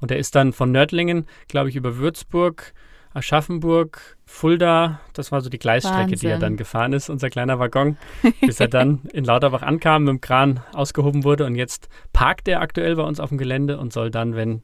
Und 0.00 0.10
er 0.10 0.18
ist 0.18 0.34
dann 0.34 0.52
von 0.52 0.72
Nördlingen, 0.72 1.26
glaube 1.48 1.68
ich, 1.68 1.76
über 1.76 1.96
Würzburg, 1.98 2.72
Aschaffenburg, 3.14 4.16
Fulda, 4.24 5.00
das 5.12 5.30
war 5.32 5.42
so 5.42 5.50
die 5.50 5.58
Gleisstrecke, 5.58 6.16
die 6.16 6.26
er 6.26 6.32
Wahnsinn. 6.34 6.40
dann 6.40 6.56
gefahren 6.56 6.92
ist, 6.94 7.10
unser 7.10 7.28
kleiner 7.28 7.58
Waggon, 7.58 7.98
bis 8.40 8.58
er 8.58 8.68
dann 8.68 9.02
in 9.12 9.24
Lauterbach 9.24 9.62
ankam, 9.62 10.04
mit 10.04 10.10
dem 10.10 10.20
Kran 10.22 10.60
ausgehoben 10.72 11.22
wurde. 11.22 11.44
Und 11.44 11.54
jetzt 11.54 11.88
parkt 12.14 12.48
er 12.48 12.62
aktuell 12.62 12.96
bei 12.96 13.02
uns 13.02 13.20
auf 13.20 13.28
dem 13.28 13.36
Gelände 13.38 13.78
und 13.78 13.92
soll 13.92 14.10
dann, 14.10 14.34
wenn 14.34 14.62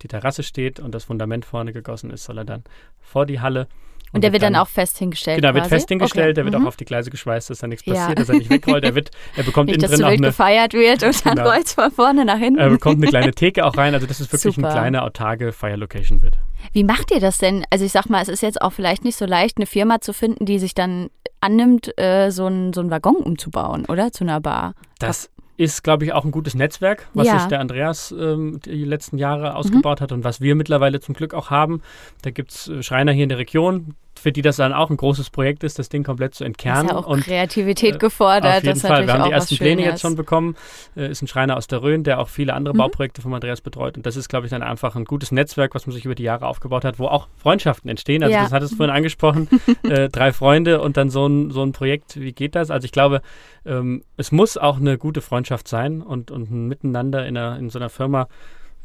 die 0.00 0.08
Terrasse 0.08 0.42
steht 0.42 0.80
und 0.80 0.94
das 0.94 1.04
Fundament 1.04 1.44
vorne 1.44 1.74
gegossen 1.74 2.10
ist, 2.10 2.24
soll 2.24 2.38
er 2.38 2.44
dann 2.46 2.64
vor 2.98 3.26
die 3.26 3.40
Halle. 3.40 3.68
Und 4.12 4.24
der 4.24 4.32
wird 4.32 4.42
dann 4.42 4.56
auch 4.56 4.66
fest 4.68 4.98
hingestellt. 4.98 5.40
Genau, 5.40 5.54
wird 5.54 5.64
quasi? 5.64 5.74
fest 5.76 5.88
hingestellt, 5.88 6.36
der 6.36 6.44
wird 6.44 6.56
Mhm. 6.58 6.64
auch 6.64 6.68
auf 6.68 6.76
die 6.76 6.84
Gleise 6.84 7.10
geschweißt, 7.10 7.50
dass 7.50 7.58
da 7.60 7.66
nichts 7.68 7.86
Ja. 7.86 7.94
passiert, 7.94 8.18
dass 8.18 8.28
er 8.28 8.34
nicht 8.36 8.50
wegrollt. 8.50 8.84
Er, 8.84 8.94
wird, 8.94 9.10
er 9.36 9.44
bekommt 9.44 9.66
Nicht, 9.68 9.76
innen 9.76 9.82
dass 9.82 9.90
drin 9.92 10.00
zu 10.00 10.06
auch 10.06 10.10
wild 10.10 10.20
eine, 10.20 10.26
gefeiert 10.28 10.72
wird 10.72 11.02
und 11.04 11.26
dann 11.26 11.34
Genau. 11.36 11.48
rollt 11.50 11.66
es 11.66 11.72
von 11.74 11.90
vorne 11.92 12.24
nach 12.24 12.38
hinten. 12.38 12.58
er 12.58 12.70
bekommt 12.70 12.96
eine 12.96 13.06
kleine 13.06 13.30
Theke 13.32 13.64
auch 13.64 13.76
rein. 13.76 13.94
Also 13.94 14.06
das 14.06 14.20
ist 14.20 14.32
wirklich 14.32 14.54
Super. 14.56 14.68
eine 14.68 14.76
kleine 14.80 15.02
autarke 15.02 15.52
Fire 15.52 15.76
Location 15.76 16.22
wird. 16.22 16.38
Wie 16.72 16.84
macht 16.84 17.10
ihr 17.12 17.20
das 17.20 17.38
denn? 17.38 17.64
Also 17.70 17.84
ich 17.84 17.92
sag 17.92 18.08
mal, 18.10 18.20
es 18.20 18.28
ist 18.28 18.42
jetzt 18.42 18.60
auch 18.60 18.72
vielleicht 18.72 19.04
nicht 19.04 19.16
so 19.16 19.26
leicht, 19.26 19.56
eine 19.58 19.66
Firma 19.66 20.00
zu 20.00 20.12
finden, 20.12 20.44
die 20.44 20.58
sich 20.58 20.74
dann 20.74 21.08
annimmt, 21.40 21.96
äh, 21.98 22.30
so 22.30 22.46
einen 22.46 22.72
so 22.72 22.80
einen 22.80 22.90
Waggon 22.90 23.16
umzubauen, 23.16 23.86
oder? 23.86 24.12
Zu 24.12 24.24
einer 24.24 24.40
Bar. 24.40 24.74
Das 24.98 25.30
ist, 25.60 25.84
glaube 25.84 26.04
ich, 26.06 26.12
auch 26.14 26.24
ein 26.24 26.30
gutes 26.30 26.54
Netzwerk, 26.54 27.08
was 27.12 27.26
Ja. 27.26 27.38
sich 27.38 27.48
der 27.48 27.60
Andreas 27.60 28.12
ähm, 28.18 28.60
die 28.64 28.84
letzten 28.84 29.18
Jahre 29.18 29.54
ausgebaut 29.56 30.00
hat 30.00 30.10
und 30.10 30.24
was 30.24 30.40
wir 30.40 30.54
mittlerweile 30.54 31.00
zum 31.00 31.14
Glück 31.14 31.34
auch 31.34 31.50
haben. 31.50 31.82
Da 32.22 32.30
gibt 32.30 32.50
es 32.52 32.70
Schreiner 32.80 33.12
hier 33.12 33.24
in 33.24 33.28
der 33.28 33.36
Region, 33.38 33.94
für 34.20 34.32
die 34.32 34.42
das 34.42 34.56
dann 34.56 34.72
auch 34.72 34.90
ein 34.90 34.96
großes 34.96 35.30
Projekt 35.30 35.64
ist, 35.64 35.78
das 35.78 35.88
Ding 35.88 36.04
komplett 36.04 36.34
zu 36.34 36.44
entkernen. 36.44 36.86
ist 36.86 36.92
ja 36.92 36.98
auch 36.98 37.06
und 37.06 37.24
Kreativität 37.24 37.94
äh, 37.94 37.98
gefordert. 37.98 38.58
Auf 38.58 38.62
jeden 38.62 38.78
das 38.78 38.86
Fall. 38.88 39.06
Wir 39.06 39.14
haben 39.14 39.24
die 39.24 39.32
ersten 39.32 39.56
Pläne 39.56 39.82
jetzt 39.82 40.00
schon 40.00 40.14
bekommen. 40.16 40.56
Äh, 40.96 41.10
ist 41.10 41.22
ein 41.22 41.26
Schreiner 41.26 41.56
aus 41.56 41.66
der 41.66 41.82
Rhön, 41.82 42.04
der 42.04 42.20
auch 42.20 42.28
viele 42.28 42.54
andere 42.54 42.74
Mhm. 42.74 42.78
Bauprojekte 42.78 43.22
vom 43.22 43.32
Andreas 43.34 43.60
betreut. 43.60 43.96
Und 43.96 44.06
das 44.06 44.16
ist, 44.16 44.28
glaube 44.28 44.46
ich, 44.46 44.50
dann 44.50 44.62
einfach 44.62 44.94
ein 44.96 45.04
gutes 45.04 45.32
Netzwerk, 45.32 45.74
was 45.74 45.86
man 45.86 45.94
sich 45.94 46.04
über 46.04 46.14
die 46.14 46.22
Jahre 46.22 46.46
aufgebaut 46.46 46.84
hat, 46.84 46.98
wo 46.98 47.06
auch 47.06 47.28
Freundschaften 47.36 47.88
entstehen. 47.90 48.22
Also 48.22 48.34
Ja. 48.34 48.42
das 48.42 48.52
hat 48.52 48.62
es 48.62 48.74
vorhin 48.74 48.94
angesprochen. 48.94 49.48
äh, 49.84 50.08
drei 50.08 50.32
Freunde 50.32 50.80
und 50.80 50.96
dann 50.96 51.10
so 51.10 51.26
ein, 51.26 51.50
so 51.50 51.62
ein 51.62 51.72
Projekt. 51.72 52.20
Wie 52.20 52.32
geht 52.32 52.54
das? 52.54 52.70
Also 52.70 52.84
ich 52.84 52.92
glaube, 52.92 53.22
ähm, 53.64 54.04
es 54.16 54.32
muss 54.32 54.56
auch 54.58 54.78
eine 54.78 54.98
gute 54.98 55.20
Freundschaft 55.20 55.68
sein 55.68 56.02
und, 56.02 56.30
und 56.30 56.50
ein 56.50 56.68
Miteinander 56.68 57.26
in, 57.26 57.36
einer, 57.36 57.58
in 57.58 57.70
so 57.70 57.78
einer 57.78 57.88
Firma 57.88 58.28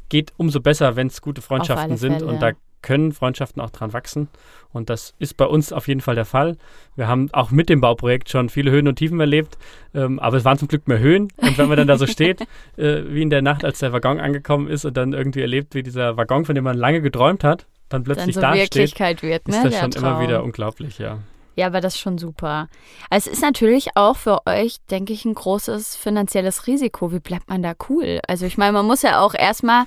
geht 0.10 0.34
umso 0.38 0.60
besser, 0.60 0.96
wenn 0.96 1.08
es 1.08 1.22
gute 1.22 1.42
Freundschaften 1.42 1.98
sind. 1.98 2.20
Fälle. 2.20 2.26
Und 2.28 2.42
da 2.42 2.52
können 2.86 3.12
Freundschaften 3.12 3.62
auch 3.62 3.72
dran 3.72 3.92
wachsen. 3.92 4.30
Und 4.72 4.90
das 4.90 5.14
ist 5.20 5.36
bei 5.36 5.46
uns 5.46 5.74
auf 5.74 5.88
jeden 5.88 6.02
Fall 6.02 6.16
der 6.16 6.26
Fall. 6.26 6.58
Wir 6.96 7.08
haben 7.08 7.30
auch 7.34 7.52
mit 7.52 7.68
dem 7.68 7.82
Bauprojekt 7.82 8.30
schon 8.30 8.50
viele 8.50 8.72
Höhen 8.72 8.88
und 8.88 8.96
Tiefen 8.96 9.20
erlebt, 9.20 9.58
ähm, 9.94 10.20
aber 10.20 10.38
es 10.38 10.46
waren 10.46 10.58
zum 10.58 10.68
Glück 10.68 10.88
mehr 10.88 11.00
Höhen. 11.00 11.30
Und 11.38 11.58
wenn 11.58 11.68
man 11.68 11.78
dann 11.78 11.88
da 11.88 11.98
so 11.98 12.08
steht, 12.08 12.42
äh, 12.78 13.04
wie 13.08 13.22
in 13.22 13.30
der 13.30 13.42
Nacht, 13.42 13.66
als 13.66 13.80
der 13.80 13.92
Waggon 13.92 14.20
angekommen 14.20 14.68
ist 14.68 14.86
und 14.86 14.96
dann 14.96 15.14
irgendwie 15.14 15.42
erlebt, 15.42 15.76
wie 15.76 15.84
dieser 15.84 16.16
Waggon, 16.16 16.46
von 16.46 16.56
dem 16.56 16.64
man 16.64 16.78
lange 16.78 17.02
geträumt 17.02 17.44
hat, 17.44 17.66
dann 17.90 17.96
dann 17.96 18.04
plötzlich 18.04 18.36
so 18.36 18.42
da 18.42 18.54
steht, 18.54 18.76
Wirklichkeit 18.76 19.24
wird, 19.24 19.48
ne? 19.48 19.58
ist 19.58 19.66
das 19.66 19.80
schon 19.80 19.92
immer 19.92 20.14
Traum. 20.14 20.24
wieder 20.24 20.44
unglaublich, 20.44 21.00
ja. 21.00 21.20
Ja, 21.56 21.68
aber 21.68 21.80
das 21.80 21.96
ist 21.96 22.02
schon 22.02 22.18
super. 22.18 22.68
Es 23.10 23.28
ist 23.28 23.42
natürlich 23.42 23.96
auch 23.96 24.18
für 24.18 24.46
euch, 24.46 24.78
denke 24.92 25.14
ich, 25.14 25.24
ein 25.24 25.34
großes 25.34 25.96
finanzielles 25.96 26.68
Risiko. 26.68 27.14
Wie 27.14 27.20
bleibt 27.20 27.48
man 27.48 27.64
da 27.64 27.74
cool? 27.90 28.20
Also 28.28 28.46
ich 28.46 28.58
meine, 28.58 28.74
man 28.74 28.86
muss 28.86 29.04
ja 29.04 29.22
auch 29.22 29.34
erstmal 29.34 29.86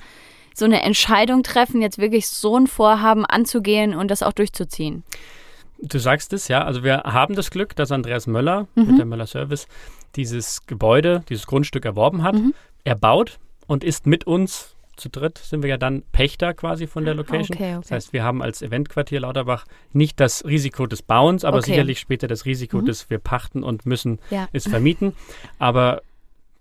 so 0.59 0.65
eine 0.65 0.81
Entscheidung 0.83 1.43
treffen, 1.43 1.81
jetzt 1.81 1.97
wirklich 1.97 2.27
so 2.27 2.57
ein 2.57 2.67
Vorhaben 2.67 3.25
anzugehen 3.25 3.93
und 3.95 4.09
das 4.11 4.21
auch 4.23 4.33
durchzuziehen. 4.33 5.03
Du 5.81 5.97
sagst 5.97 6.33
es, 6.33 6.47
ja. 6.49 6.63
Also 6.63 6.83
wir 6.83 6.97
haben 7.05 7.35
das 7.35 7.51
Glück, 7.51 7.75
dass 7.75 7.91
Andreas 7.91 8.27
Möller 8.27 8.67
Mhm. 8.75 8.85
mit 8.87 8.97
der 8.99 9.05
Möller 9.05 9.27
Service 9.27 9.67
dieses 10.15 10.65
Gebäude, 10.65 11.23
dieses 11.29 11.47
Grundstück 11.47 11.85
erworben 11.85 12.23
hat. 12.23 12.35
Mhm. 12.35 12.53
Er 12.83 12.95
baut 12.95 13.39
und 13.67 13.83
ist 13.83 14.05
mit 14.05 14.25
uns 14.27 14.75
zu 14.97 15.07
dritt 15.09 15.37
sind 15.37 15.63
wir 15.63 15.69
ja 15.69 15.77
dann 15.77 16.03
Pächter 16.11 16.53
quasi 16.53 16.85
von 16.85 17.05
der 17.05 17.13
Location. 17.13 17.55
Okay, 17.55 17.71
okay. 17.75 17.79
Das 17.83 17.91
heißt, 17.91 18.11
wir 18.13 18.23
haben 18.23 18.41
als 18.41 18.61
Eventquartier 18.61 19.21
Lauterbach 19.21 19.63
nicht 19.93 20.19
das 20.19 20.43
Risiko 20.43 20.87
des 20.87 21.01
Bauens, 21.03 21.45
aber 21.45 21.59
Okay. 21.59 21.67
sicherlich 21.71 21.99
später 22.01 22.27
das 22.27 22.43
Risiko 22.43 22.79
Mhm. 22.79 22.85
des 22.87 23.09
wir 23.09 23.19
pachten 23.19 23.63
und 23.63 23.85
müssen 23.85 24.19
Ja. 24.29 24.49
es 24.51 24.67
vermieten. 24.67 25.13
Aber 25.57 26.01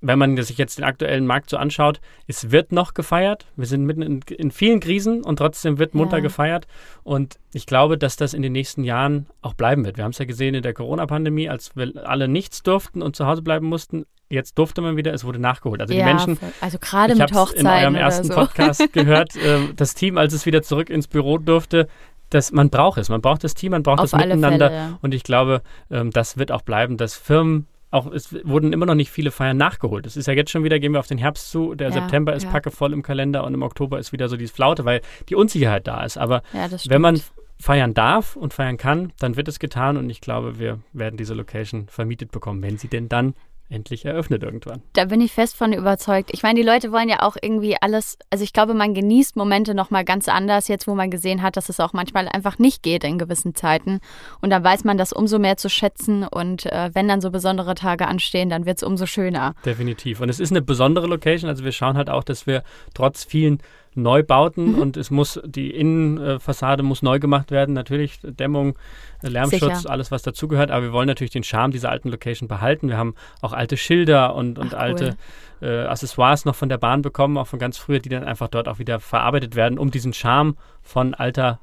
wenn 0.00 0.18
man 0.18 0.36
sich 0.42 0.58
jetzt 0.58 0.78
den 0.78 0.84
aktuellen 0.84 1.26
Markt 1.26 1.50
so 1.50 1.56
anschaut, 1.56 2.00
es 2.26 2.50
wird 2.52 2.70
noch 2.70 2.94
gefeiert. 2.94 3.46
Wir 3.56 3.66
sind 3.66 3.84
mitten 3.84 4.02
in, 4.02 4.20
in 4.28 4.50
vielen 4.50 4.78
Krisen 4.80 5.24
und 5.24 5.36
trotzdem 5.36 5.78
wird 5.78 5.94
munter 5.94 6.18
Ja. 6.18 6.22
gefeiert. 6.22 6.66
Und 7.02 7.38
ich 7.52 7.66
glaube, 7.66 7.98
dass 7.98 8.16
das 8.16 8.32
in 8.32 8.42
den 8.42 8.52
nächsten 8.52 8.84
Jahren 8.84 9.26
auch 9.42 9.54
bleiben 9.54 9.84
wird. 9.84 9.96
Wir 9.96 10.04
haben 10.04 10.12
es 10.12 10.18
ja 10.18 10.24
gesehen 10.24 10.54
in 10.54 10.62
der 10.62 10.72
Corona-Pandemie, 10.74 11.48
als 11.48 11.74
wir 11.74 12.08
alle 12.08 12.28
nichts 12.28 12.62
durften 12.62 13.02
und 13.02 13.16
zu 13.16 13.26
Hause 13.26 13.42
bleiben 13.42 13.66
mussten. 13.66 14.06
Jetzt 14.30 14.58
durfte 14.58 14.82
man 14.82 14.96
wieder, 14.96 15.12
es 15.12 15.24
wurde 15.24 15.38
nachgeholt. 15.40 15.80
Also 15.80 15.94
ja, 15.94 16.00
die 16.00 16.04
Menschen, 16.04 16.38
also 16.60 16.78
gerade 16.78 17.14
mit 17.14 17.22
habe 17.22 17.32
in 17.32 17.38
Hochzeiten 17.38 17.66
eurem 17.66 17.94
ersten 17.94 18.28
so. 18.28 18.34
Podcast 18.34 18.82
gehört, 18.92 19.34
äh, 19.36 19.72
das 19.74 19.94
Team, 19.94 20.18
als 20.18 20.32
es 20.32 20.46
wieder 20.46 20.62
zurück 20.62 20.90
ins 20.90 21.08
Büro 21.08 21.38
durfte, 21.38 21.88
dass 22.30 22.52
man 22.52 22.68
braucht 22.70 22.98
es. 22.98 23.08
Man 23.08 23.22
braucht 23.22 23.42
das 23.42 23.54
Team, 23.54 23.70
man 23.72 23.82
braucht 23.82 24.00
Auf 24.00 24.10
das 24.10 24.20
Miteinander. 24.20 24.68
Fälle. 24.68 24.98
Und 25.00 25.14
ich 25.14 25.22
glaube, 25.22 25.62
ähm, 25.90 26.10
das 26.10 26.36
wird 26.36 26.52
auch 26.52 26.62
bleiben, 26.62 26.98
dass 26.98 27.16
Firmen 27.16 27.66
auch, 27.90 28.06
es 28.12 28.34
wurden 28.44 28.72
immer 28.72 28.86
noch 28.86 28.94
nicht 28.94 29.10
viele 29.10 29.30
Feiern 29.30 29.56
nachgeholt. 29.56 30.06
Es 30.06 30.16
ist 30.16 30.26
ja 30.26 30.34
jetzt 30.34 30.50
schon 30.50 30.64
wieder, 30.64 30.78
gehen 30.78 30.92
wir 30.92 31.00
auf 31.00 31.06
den 31.06 31.18
Herbst 31.18 31.50
zu, 31.50 31.74
der 31.74 31.88
Ja, 31.88 31.94
September 31.94 32.34
ist 32.34 32.44
ja. 32.44 32.50
packevoll 32.50 32.92
im 32.92 33.02
Kalender 33.02 33.44
und 33.44 33.54
im 33.54 33.62
Oktober 33.62 33.98
ist 33.98 34.12
wieder 34.12 34.28
so 34.28 34.36
dieses 34.36 34.54
Flaute, 34.54 34.84
weil 34.84 35.00
die 35.28 35.34
Unsicherheit 35.34 35.86
da 35.86 36.04
ist. 36.04 36.18
Aber 36.18 36.42
Ja, 36.52 36.68
wenn 36.88 37.00
man 37.00 37.20
feiern 37.60 37.94
darf 37.94 38.36
und 38.36 38.54
feiern 38.54 38.76
kann, 38.76 39.12
dann 39.18 39.36
wird 39.36 39.48
es 39.48 39.58
getan 39.58 39.96
und 39.96 40.08
ich 40.10 40.20
glaube, 40.20 40.58
wir 40.58 40.78
werden 40.92 41.16
diese 41.16 41.34
Location 41.34 41.88
vermietet 41.88 42.30
bekommen, 42.30 42.62
wenn 42.62 42.78
sie 42.78 42.88
denn 42.88 43.08
dann 43.08 43.34
endlich 43.70 44.04
eröffnet 44.04 44.42
irgendwann. 44.42 44.82
Da 44.94 45.06
bin 45.06 45.20
ich 45.20 45.32
fest 45.32 45.56
von 45.56 45.72
überzeugt. 45.72 46.30
Ich 46.32 46.42
meine, 46.42 46.60
die 46.60 46.66
Leute 46.66 46.90
wollen 46.92 47.08
ja 47.08 47.22
auch 47.22 47.36
irgendwie 47.40 47.76
alles, 47.80 48.18
also 48.30 48.42
ich 48.42 48.52
glaube, 48.52 48.74
man 48.74 48.94
genießt 48.94 49.36
Momente 49.36 49.74
nochmal 49.74 50.04
ganz 50.04 50.28
anders, 50.28 50.68
jetzt 50.68 50.86
wo 50.86 50.94
man 50.94 51.10
gesehen 51.10 51.42
hat, 51.42 51.56
dass 51.56 51.68
es 51.68 51.80
auch 51.80 51.92
manchmal 51.92 52.28
einfach 52.28 52.58
nicht 52.58 52.82
geht 52.82 53.04
in 53.04 53.18
gewissen 53.18 53.54
Zeiten. 53.54 54.00
Und 54.40 54.50
dann 54.50 54.64
weiß 54.64 54.84
man 54.84 54.96
das 54.96 55.12
umso 55.12 55.38
mehr 55.38 55.56
zu 55.56 55.68
schätzen 55.68 56.24
und 56.24 56.66
äh, 56.66 56.90
wenn 56.94 57.08
dann 57.08 57.20
so 57.20 57.30
besondere 57.30 57.74
Tage 57.74 58.06
anstehen, 58.06 58.48
dann 58.48 58.66
wird 58.66 58.78
es 58.78 58.82
umso 58.82 59.06
schöner. 59.06 59.54
Definitiv. 59.64 60.20
Und 60.20 60.28
es 60.28 60.40
ist 60.40 60.50
eine 60.50 60.62
besondere 60.62 61.06
Location. 61.06 61.48
Also 61.48 61.64
wir 61.64 61.72
schauen 61.72 61.96
halt 61.96 62.10
auch, 62.10 62.24
dass 62.24 62.46
wir 62.46 62.62
trotz 62.94 63.24
vielen 63.24 63.58
Neubauten 64.02 64.72
Mhm. 64.72 64.78
und 64.78 64.96
es 64.96 65.10
muss, 65.10 65.40
die 65.44 65.70
Innenfassade 65.70 66.82
muss 66.82 67.02
neu 67.02 67.18
gemacht 67.18 67.50
werden. 67.50 67.74
Natürlich 67.74 68.20
Dämmung, 68.22 68.76
äh, 69.22 69.28
Lärmschutz, 69.28 69.60
Sicher. 69.80 69.90
alles 69.90 70.10
was 70.10 70.22
dazugehört. 70.22 70.70
Aber 70.70 70.82
wir 70.84 70.92
wollen 70.92 71.06
natürlich 71.08 71.32
den 71.32 71.42
Charme 71.44 71.70
dieser 71.72 71.90
alten 71.90 72.08
Location 72.08 72.48
behalten. 72.48 72.88
Wir 72.88 72.96
haben 72.96 73.14
auch 73.42 73.52
alte 73.52 73.76
Schilder 73.76 74.34
und, 74.34 74.58
und 74.58 74.68
Ach, 74.74 74.78
cool. 74.78 74.78
alte 74.78 75.16
äh, 75.60 75.86
Accessoires 75.86 76.44
noch 76.44 76.54
von 76.54 76.68
der 76.68 76.78
Bahn 76.78 77.02
bekommen, 77.02 77.36
auch 77.36 77.46
von 77.48 77.58
ganz 77.58 77.78
früher, 77.78 77.98
die 77.98 78.08
dann 78.08 78.24
einfach 78.24 78.48
dort 78.48 78.68
auch 78.68 78.78
wieder 78.78 79.00
verarbeitet 79.00 79.56
werden, 79.56 79.78
um 79.78 79.90
diesen 79.90 80.12
Charme 80.12 80.56
von 80.82 81.14
alter 81.14 81.58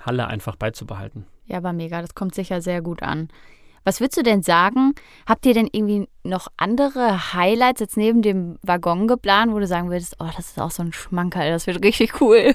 Halle 0.00 0.26
einfach 0.26 0.56
beizubehalten. 0.56 1.26
Ja, 1.46 1.58
aber 1.58 1.72
mega, 1.72 2.00
das 2.00 2.14
kommt 2.14 2.34
sicher 2.34 2.60
sehr 2.62 2.80
gut 2.80 3.02
an. 3.02 3.28
Was 3.84 4.00
würdest 4.00 4.16
du 4.16 4.22
denn 4.22 4.42
sagen? 4.42 4.94
Habt 5.26 5.44
ihr 5.44 5.52
denn 5.52 5.68
irgendwie 5.70 6.08
noch 6.22 6.48
andere 6.56 7.34
Highlights 7.34 7.80
jetzt 7.80 7.96
neben 7.96 8.22
dem 8.22 8.58
Waggon 8.62 9.06
geplant, 9.06 9.52
wo 9.52 9.58
du 9.58 9.66
sagen 9.66 9.90
würdest, 9.90 10.16
oh, 10.18 10.28
das 10.34 10.46
ist 10.48 10.60
auch 10.60 10.70
so 10.70 10.82
ein 10.82 10.92
Schmankerl, 10.92 11.50
das 11.50 11.66
wird 11.66 11.84
richtig 11.84 12.20
cool. 12.20 12.54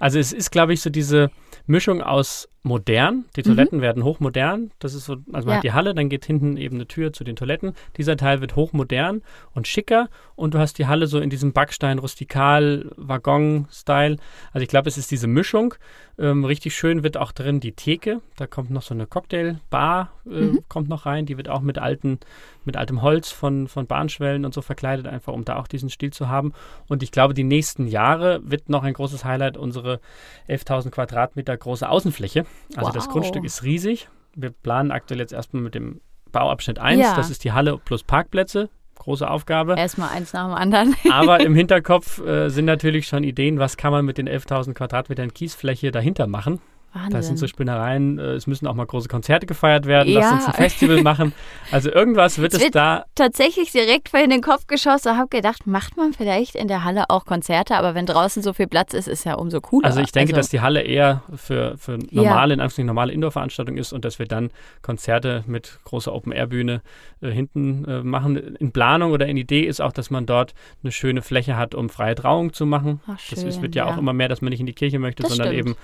Also 0.00 0.18
es 0.18 0.32
ist, 0.32 0.50
glaube 0.50 0.72
ich, 0.72 0.80
so 0.80 0.90
diese 0.90 1.30
Mischung 1.66 2.02
aus 2.02 2.48
modern. 2.62 3.24
Die 3.36 3.42
Toiletten 3.42 3.80
werden 3.80 4.04
hochmodern. 4.04 4.70
Das 4.80 4.92
ist 4.94 5.06
so, 5.06 5.14
also 5.14 5.24
man 5.32 5.42
Mhm. 5.44 5.48
Ja. 5.48 5.56
hat 5.56 5.64
die 5.64 5.72
Halle, 5.72 5.94
dann 5.94 6.08
geht 6.10 6.26
hinten 6.26 6.56
eben 6.58 6.76
eine 6.76 6.86
Tür 6.86 7.12
zu 7.12 7.24
den 7.24 7.36
Toiletten. 7.36 7.72
Dieser 7.96 8.16
Teil 8.18 8.40
wird 8.42 8.54
hochmodern 8.54 9.22
und 9.54 9.66
schicker 9.66 10.08
und 10.36 10.52
du 10.54 10.58
hast 10.58 10.78
die 10.78 10.86
Halle 10.86 11.06
so 11.06 11.18
in 11.20 11.30
diesem 11.30 11.52
Backstein 11.52 11.98
rustikal 11.98 12.90
Waggon 12.96 13.66
Style. 13.70 14.16
Also 14.52 14.62
ich 14.62 14.68
glaube, 14.68 14.88
es 14.88 14.98
ist 14.98 15.10
diese 15.10 15.26
Mischung. 15.26 15.74
Ähm, 16.18 16.44
richtig 16.44 16.74
schön 16.74 17.02
wird 17.02 17.16
auch 17.16 17.32
drin 17.32 17.60
die 17.60 17.72
Theke. 17.72 18.20
Da 18.36 18.46
kommt 18.46 18.70
noch 18.70 18.82
so 18.82 18.92
eine 18.92 19.06
Cocktailbar 19.06 20.12
äh, 20.26 20.28
Mhm. 20.28 20.60
kommt 20.68 20.88
noch 20.90 21.06
rein. 21.06 21.24
Die 21.26 21.38
wird 21.38 21.48
auch 21.48 21.60
mit 21.62 21.78
alten 21.78 22.18
mit 22.66 22.76
altem 22.76 23.00
Holz 23.00 23.30
von 23.30 23.68
von 23.68 23.86
Bahnschwellen 23.86 24.44
und 24.44 24.52
so 24.52 24.60
verkleidet, 24.60 25.06
einfach 25.06 25.32
um 25.32 25.46
da 25.46 25.56
auch 25.56 25.66
diesen 25.66 25.88
Stil 25.88 26.12
zu 26.12 26.28
haben. 26.28 26.52
Und 26.88 27.02
ich 27.02 27.10
glaube, 27.10 27.32
die 27.32 27.42
nächsten 27.42 27.86
Jahre 27.86 28.40
wird 28.44 28.68
noch 28.68 28.82
ein 28.82 28.92
großes 28.92 29.24
Highlight 29.24 29.56
unsere 29.56 29.98
11.000 30.46 30.90
Quadratmeter 30.90 31.56
große 31.56 31.88
Außenfläche. 31.88 32.44
Also 32.76 32.92
das 32.92 33.06
Wow. 33.06 33.12
Grundstück 33.14 33.44
ist 33.44 33.62
riesig. 33.62 34.08
Wir 34.34 34.50
planen 34.50 34.90
aktuell 34.90 35.20
jetzt 35.20 35.32
erstmal 35.32 35.62
mit 35.62 35.74
dem 35.74 36.00
Bauabschnitt 36.32 36.78
1. 36.78 37.00
Ja. 37.00 37.16
Das 37.16 37.30
ist 37.30 37.44
die 37.44 37.52
Halle 37.52 37.78
plus 37.84 38.02
Parkplätze. 38.04 38.68
Große 38.96 39.28
Aufgabe. 39.28 39.76
Erstmal 39.76 40.10
eins 40.10 40.32
nach 40.34 40.46
dem 40.46 40.54
anderen. 40.54 40.94
Aber 41.10 41.40
im 41.40 41.54
Hinterkopf 41.54 42.20
äh, 42.20 42.50
sind 42.50 42.66
natürlich 42.66 43.06
schon 43.06 43.24
Ideen, 43.24 43.58
was 43.58 43.76
kann 43.78 43.92
man 43.92 44.04
mit 44.04 44.18
den 44.18 44.28
11.000 44.28 44.74
Quadratmetern 44.74 45.32
Kiesfläche 45.32 45.90
dahinter 45.90 46.26
machen. 46.26 46.60
Wahnsinn. 46.92 47.10
Das 47.12 47.26
sind 47.26 47.38
so 47.38 47.46
Spinnereien. 47.46 48.18
Äh, 48.18 48.22
es 48.32 48.46
müssen 48.46 48.66
auch 48.66 48.74
mal 48.74 48.86
große 48.86 49.08
Konzerte 49.08 49.46
gefeiert 49.46 49.86
werden. 49.86 50.12
Lass 50.12 50.24
Ja. 50.24 50.32
uns 50.32 50.46
ein 50.46 50.54
Festival 50.54 51.02
machen. 51.02 51.32
Also 51.70 51.90
irgendwas 51.90 52.38
wird 52.38 52.52
Es 52.52 52.58
es 52.58 52.64
wird 52.64 52.74
da 52.74 53.04
tatsächlich 53.14 53.70
direkt 53.72 54.08
vor 54.08 54.20
in 54.20 54.30
den 54.30 54.40
Kopf 54.42 54.66
geschossen. 54.66 55.16
Habe 55.16 55.28
gedacht, 55.28 55.66
macht 55.66 55.96
man 55.96 56.12
vielleicht 56.12 56.54
in 56.56 56.68
der 56.68 56.84
Halle 56.84 57.04
auch 57.08 57.24
Konzerte, 57.26 57.76
aber 57.76 57.94
wenn 57.94 58.06
draußen 58.06 58.42
so 58.42 58.52
viel 58.52 58.66
Platz 58.66 58.92
ist, 58.94 59.08
ist 59.08 59.24
ja 59.24 59.34
umso 59.34 59.60
cooler. 59.60 59.86
Also 59.86 60.00
ich 60.00 60.12
denke, 60.12 60.32
dass 60.32 60.48
die 60.48 60.60
Halle 60.60 60.82
eher 60.82 61.22
für, 61.34 61.76
für 61.78 61.92
Ja. 62.10 62.22
normale, 62.22 62.54
in 62.54 62.60
Anführungszeichen 62.60 62.86
normale 62.86 63.12
Indoor-Veranstaltungen 63.12 63.78
ist 63.78 63.92
und 63.92 64.04
dass 64.04 64.18
wir 64.18 64.26
dann 64.26 64.50
Konzerte 64.82 65.44
mit 65.46 65.78
großer 65.84 66.12
Open-Air-Bühne 66.12 66.82
äh, 67.22 67.30
hinten 67.30 67.84
äh, 67.84 68.02
machen. 68.02 68.36
In 68.56 68.72
Planung 68.72 69.12
oder 69.12 69.26
in 69.26 69.36
Idee 69.36 69.60
ist 69.62 69.80
auch, 69.80 69.92
dass 69.92 70.10
man 70.10 70.26
dort 70.26 70.54
eine 70.82 70.92
schöne 70.92 71.22
Fläche 71.22 71.56
hat, 71.56 71.74
um 71.74 71.88
freie 71.88 72.14
Trauung 72.14 72.52
zu 72.52 72.66
machen. 72.66 73.00
Ach, 73.06 73.18
Das 73.30 73.40
schön, 73.42 73.62
wird 73.62 73.74
ja, 73.74 73.86
auch 73.86 73.96
immer 73.96 74.12
mehr, 74.12 74.28
dass 74.28 74.40
man 74.42 74.50
nicht 74.50 74.60
in 74.60 74.66
die 74.66 74.72
Kirche 74.72 74.98
möchte, 74.98 75.22
Das 75.22 75.30
sondern 75.30 75.48
stimmt. 75.54 75.68
eben 75.68 75.76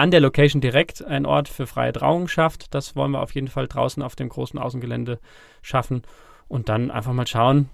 an 0.00 0.10
der 0.10 0.20
Location 0.20 0.60
direkt 0.60 1.04
einen 1.04 1.26
Ort 1.26 1.48
für 1.48 1.66
freie 1.66 1.92
Trauung 1.92 2.26
schafft. 2.28 2.74
Das 2.74 2.96
wollen 2.96 3.12
wir 3.12 3.20
auf 3.22 3.34
jeden 3.34 3.48
Fall 3.48 3.68
draußen 3.68 4.02
auf 4.02 4.16
dem 4.16 4.28
großen 4.28 4.58
Außengelände 4.58 5.18
schaffen 5.62 6.02
und 6.48 6.68
dann 6.68 6.90
einfach 6.90 7.12
mal 7.12 7.26
schauen, 7.26 7.68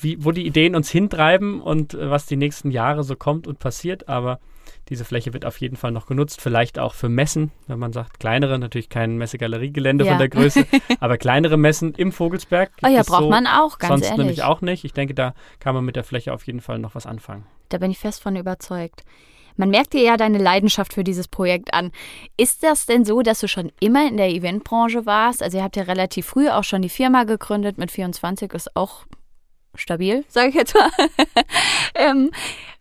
wie, 0.00 0.24
wo 0.24 0.30
die 0.30 0.46
Ideen 0.46 0.74
uns 0.74 0.90
hintreiben 0.90 1.60
und 1.60 1.92
äh, 1.94 2.08
was 2.10 2.26
die 2.26 2.36
nächsten 2.36 2.70
Jahre 2.70 3.04
so 3.04 3.14
kommt 3.16 3.46
und 3.46 3.58
passiert. 3.58 4.08
Aber 4.08 4.38
diese 4.88 5.04
Fläche 5.04 5.32
wird 5.32 5.44
auf 5.44 5.60
jeden 5.60 5.76
Fall 5.76 5.90
noch 5.92 6.06
genutzt, 6.06 6.40
vielleicht 6.40 6.78
auch 6.78 6.94
für 6.94 7.08
Messen, 7.08 7.50
wenn 7.66 7.78
man 7.78 7.92
sagt, 7.92 8.18
kleinere, 8.20 8.58
natürlich 8.58 8.88
kein 8.88 9.16
Messegaleriegelände 9.18 10.04
Ja. 10.04 10.12
von 10.12 10.18
der 10.18 10.28
Größe, 10.28 10.66
aber 11.00 11.18
kleinere 11.18 11.56
Messen 11.56 11.94
im 11.94 12.10
Vogelsberg. 12.12 12.70
Oh 12.82 12.88
ja, 12.88 13.02
braucht 13.02 13.24
so 13.24 13.28
man 13.30 13.46
auch, 13.46 13.78
ganz 13.78 13.88
sonst 13.90 14.04
ehrlich. 14.04 14.18
nämlich 14.18 14.42
auch 14.44 14.60
nicht. 14.60 14.84
Ich 14.84 14.92
denke, 14.92 15.14
da 15.14 15.34
kann 15.60 15.74
man 15.74 15.84
mit 15.84 15.96
der 15.96 16.04
Fläche 16.04 16.32
auf 16.32 16.46
jeden 16.46 16.60
Fall 16.60 16.78
noch 16.78 16.94
was 16.94 17.06
anfangen. 17.06 17.44
Da 17.68 17.78
bin 17.78 17.90
ich 17.90 17.98
fest 17.98 18.22
von 18.22 18.36
überzeugt. 18.36 19.02
Man 19.56 19.70
merkt 19.70 19.92
dir 19.92 20.02
ja 20.02 20.16
deine 20.16 20.38
Leidenschaft 20.38 20.92
für 20.92 21.04
dieses 21.04 21.28
Projekt 21.28 21.74
an. 21.74 21.90
Ist 22.36 22.62
das 22.62 22.86
denn 22.86 23.04
so, 23.04 23.22
dass 23.22 23.40
du 23.40 23.48
schon 23.48 23.72
immer 23.80 24.06
in 24.06 24.16
der 24.16 24.30
Eventbranche 24.30 25.06
warst? 25.06 25.42
Also 25.42 25.58
ihr 25.58 25.64
habt 25.64 25.76
ja 25.76 25.84
relativ 25.84 26.26
früh 26.26 26.48
auch 26.48 26.64
schon 26.64 26.82
die 26.82 26.88
Firma 26.88 27.24
gegründet, 27.24 27.78
mit 27.78 27.90
24 27.90 28.52
ist 28.52 28.76
auch 28.76 29.04
stabil, 29.74 30.24
sage 30.28 30.50
ich 30.50 30.54
jetzt 30.54 30.74
mal. 30.74 30.90
ähm, 31.94 32.30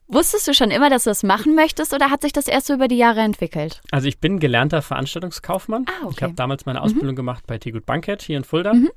wusstest 0.08 0.48
du 0.48 0.54
schon 0.54 0.72
immer, 0.72 0.90
dass 0.90 1.06
du 1.06 1.10
das 1.10 1.24
machen 1.24 1.56
möchtest 1.56 1.94
oder 1.94 2.10
hat 2.10 2.22
sich 2.22 2.34
das 2.34 2.48
erst 2.48 2.68
so 2.68 2.74
über 2.74 2.88
die 2.88 2.98
Jahre 2.98 3.22
entwickelt? 3.22 3.82
Also 3.92 4.08
ich 4.08 4.20
bin 4.20 4.40
gelernter 4.40 4.82
Veranstaltungskaufmann. 4.82 5.86
Ah, 5.88 6.06
okay. 6.06 6.16
Ich 6.18 6.24
habe 6.24 6.34
damals 6.34 6.66
meine 6.66 6.82
Ausbildung 6.82 7.16
gemacht 7.16 7.46
bei 7.48 7.58
Tegut 7.58 7.86
Bankett 7.86 8.22
hier 8.22 8.38
in 8.38 8.44
Fulda. 8.44 8.74
Mhm. 8.74 8.90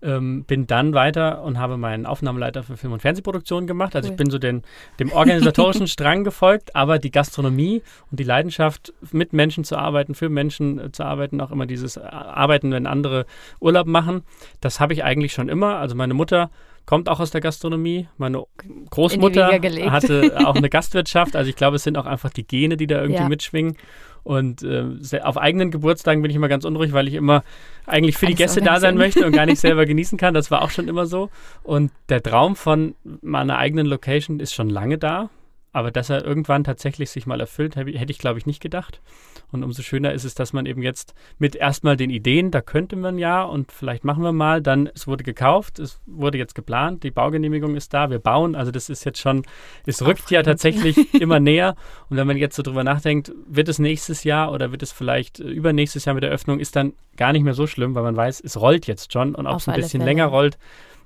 Ähm, 0.00 0.44
bin 0.44 0.68
dann 0.68 0.94
weiter 0.94 1.42
und 1.42 1.58
habe 1.58 1.76
meinen 1.76 2.06
Aufnahmeleiter 2.06 2.62
für 2.62 2.76
Film- 2.76 2.92
und 2.92 3.02
Fernsehproduktion 3.02 3.66
gemacht. 3.66 3.96
Also 3.96 4.06
Cool. 4.08 4.12
ich 4.12 4.16
bin 4.16 4.30
so 4.30 4.38
den, 4.38 4.62
dem 5.00 5.10
organisatorischen 5.10 5.86
Strang 5.88 6.22
gefolgt, 6.22 6.76
aber 6.76 7.00
die 7.00 7.10
Gastronomie 7.10 7.82
und 8.10 8.20
die 8.20 8.24
Leidenschaft, 8.24 8.92
mit 9.10 9.32
Menschen 9.32 9.64
zu 9.64 9.76
arbeiten, 9.76 10.14
für 10.14 10.28
Menschen 10.28 10.78
äh, 10.78 10.92
zu 10.92 11.02
arbeiten, 11.04 11.40
auch 11.40 11.50
immer 11.50 11.66
dieses 11.66 11.96
äh, 11.96 12.00
Arbeiten, 12.02 12.70
wenn 12.70 12.86
andere 12.86 13.26
Urlaub 13.60 13.88
machen, 13.88 14.22
das 14.60 14.78
habe 14.78 14.92
ich 14.92 15.02
eigentlich 15.02 15.32
schon 15.32 15.48
immer. 15.48 15.78
Also 15.78 15.96
meine 15.96 16.14
Mutter 16.14 16.50
kommt 16.86 17.08
auch 17.08 17.20
aus 17.20 17.30
der 17.32 17.40
Gastronomie. 17.42 18.08
Meine 18.16 18.44
Großmutter 18.90 19.60
hatte 19.90 20.38
auch 20.46 20.54
eine 20.56 20.68
Gastwirtschaft. 20.70 21.36
Also 21.36 21.50
ich 21.50 21.56
glaube, 21.56 21.76
es 21.76 21.82
sind 21.82 21.98
auch 21.98 22.06
einfach 22.06 22.30
die 22.30 22.46
Gene, 22.46 22.76
die 22.76 22.86
da 22.86 23.00
irgendwie 23.00 23.20
Ja. 23.22 23.28
mitschwingen. 23.28 23.76
Und 24.22 24.62
äh, 24.62 24.84
auf 25.22 25.38
eigenen 25.38 25.70
Geburtstagen 25.70 26.22
bin 26.22 26.30
ich 26.30 26.36
immer 26.36 26.48
ganz 26.48 26.64
unruhig, 26.64 26.92
weil 26.92 27.08
ich 27.08 27.14
immer 27.14 27.42
eigentlich 27.86 28.16
für 28.16 28.26
die 28.26 28.34
Gäste 28.34 28.60
da 28.60 28.80
sein 28.80 28.96
möchte 28.96 29.24
und 29.24 29.32
gar 29.32 29.46
nicht 29.46 29.60
selber 29.60 29.86
genießen 29.86 30.18
kann. 30.18 30.34
Das 30.34 30.50
war 30.50 30.62
auch 30.62 30.70
schon 30.70 30.88
immer 30.88 31.06
so. 31.06 31.30
Und 31.62 31.90
der 32.08 32.22
Traum 32.22 32.56
von 32.56 32.94
meiner 33.22 33.58
eigenen 33.58 33.86
Location 33.86 34.40
ist 34.40 34.54
schon 34.54 34.68
lange 34.68 34.98
da. 34.98 35.30
Aber 35.78 35.92
dass 35.92 36.10
er 36.10 36.24
irgendwann 36.24 36.64
tatsächlich 36.64 37.08
sich 37.08 37.24
mal 37.24 37.38
erfüllt, 37.38 37.76
hätte 37.76 37.88
ich- 38.10 38.18
glaube 38.18 38.36
ich, 38.40 38.46
nicht 38.46 38.60
gedacht. 38.60 39.00
Und 39.52 39.62
umso 39.62 39.82
schöner 39.82 40.12
ist 40.12 40.24
es, 40.24 40.34
dass 40.34 40.52
man 40.52 40.66
eben 40.66 40.82
jetzt 40.82 41.14
mit 41.38 41.54
erstmal 41.54 41.96
den 41.96 42.10
Ideen, 42.10 42.50
da 42.50 42.60
könnte 42.60 42.96
man 42.96 43.16
ja 43.16 43.44
und 43.44 43.70
vielleicht 43.70 44.04
machen 44.04 44.24
wir 44.24 44.32
mal, 44.32 44.60
dann 44.60 44.90
es 44.92 45.06
wurde 45.06 45.22
gekauft, 45.22 45.78
es 45.78 46.00
wurde 46.04 46.36
jetzt 46.36 46.56
geplant, 46.56 47.04
die 47.04 47.12
Baugenehmigung 47.12 47.76
ist 47.76 47.94
da, 47.94 48.10
wir 48.10 48.18
bauen. 48.18 48.56
Also 48.56 48.72
das 48.72 48.90
ist 48.90 49.04
jetzt 49.04 49.20
schon, 49.20 49.44
es 49.86 50.04
rückt 50.04 50.32
ja 50.32 50.42
tatsächlich 50.42 51.14
immer 51.22 51.38
näher. 51.38 51.76
Und 52.10 52.16
wenn 52.16 52.26
man 52.26 52.36
jetzt 52.36 52.56
so 52.56 52.62
drüber 52.64 52.82
nachdenkt, 52.82 53.32
wird 53.46 53.68
es 53.68 53.78
nächstes 53.78 54.24
Jahr 54.24 54.50
oder 54.50 54.72
wird 54.72 54.82
es 54.82 54.90
vielleicht 54.90 55.38
äh, 55.38 55.44
übernächstes 55.44 56.04
Jahr 56.06 56.14
mit 56.14 56.24
der 56.24 56.30
Öffnung, 56.30 56.58
ist 56.58 56.74
dann 56.74 56.92
gar 57.16 57.32
nicht 57.32 57.44
mehr 57.44 57.54
so 57.54 57.68
schlimm, 57.68 57.94
weil 57.94 58.02
man 58.02 58.16
weiß, 58.16 58.40
es 58.44 58.60
rollt 58.60 58.88
jetzt 58.88 59.12
schon 59.12 59.36
und 59.36 59.46
ob 59.46 59.54
Auf 59.54 59.62
es 59.62 59.68
ein 59.68 59.76
bisschen 59.76 60.00
Fälle. 60.00 60.10
länger 60.10 60.26
rollt, 60.26 60.58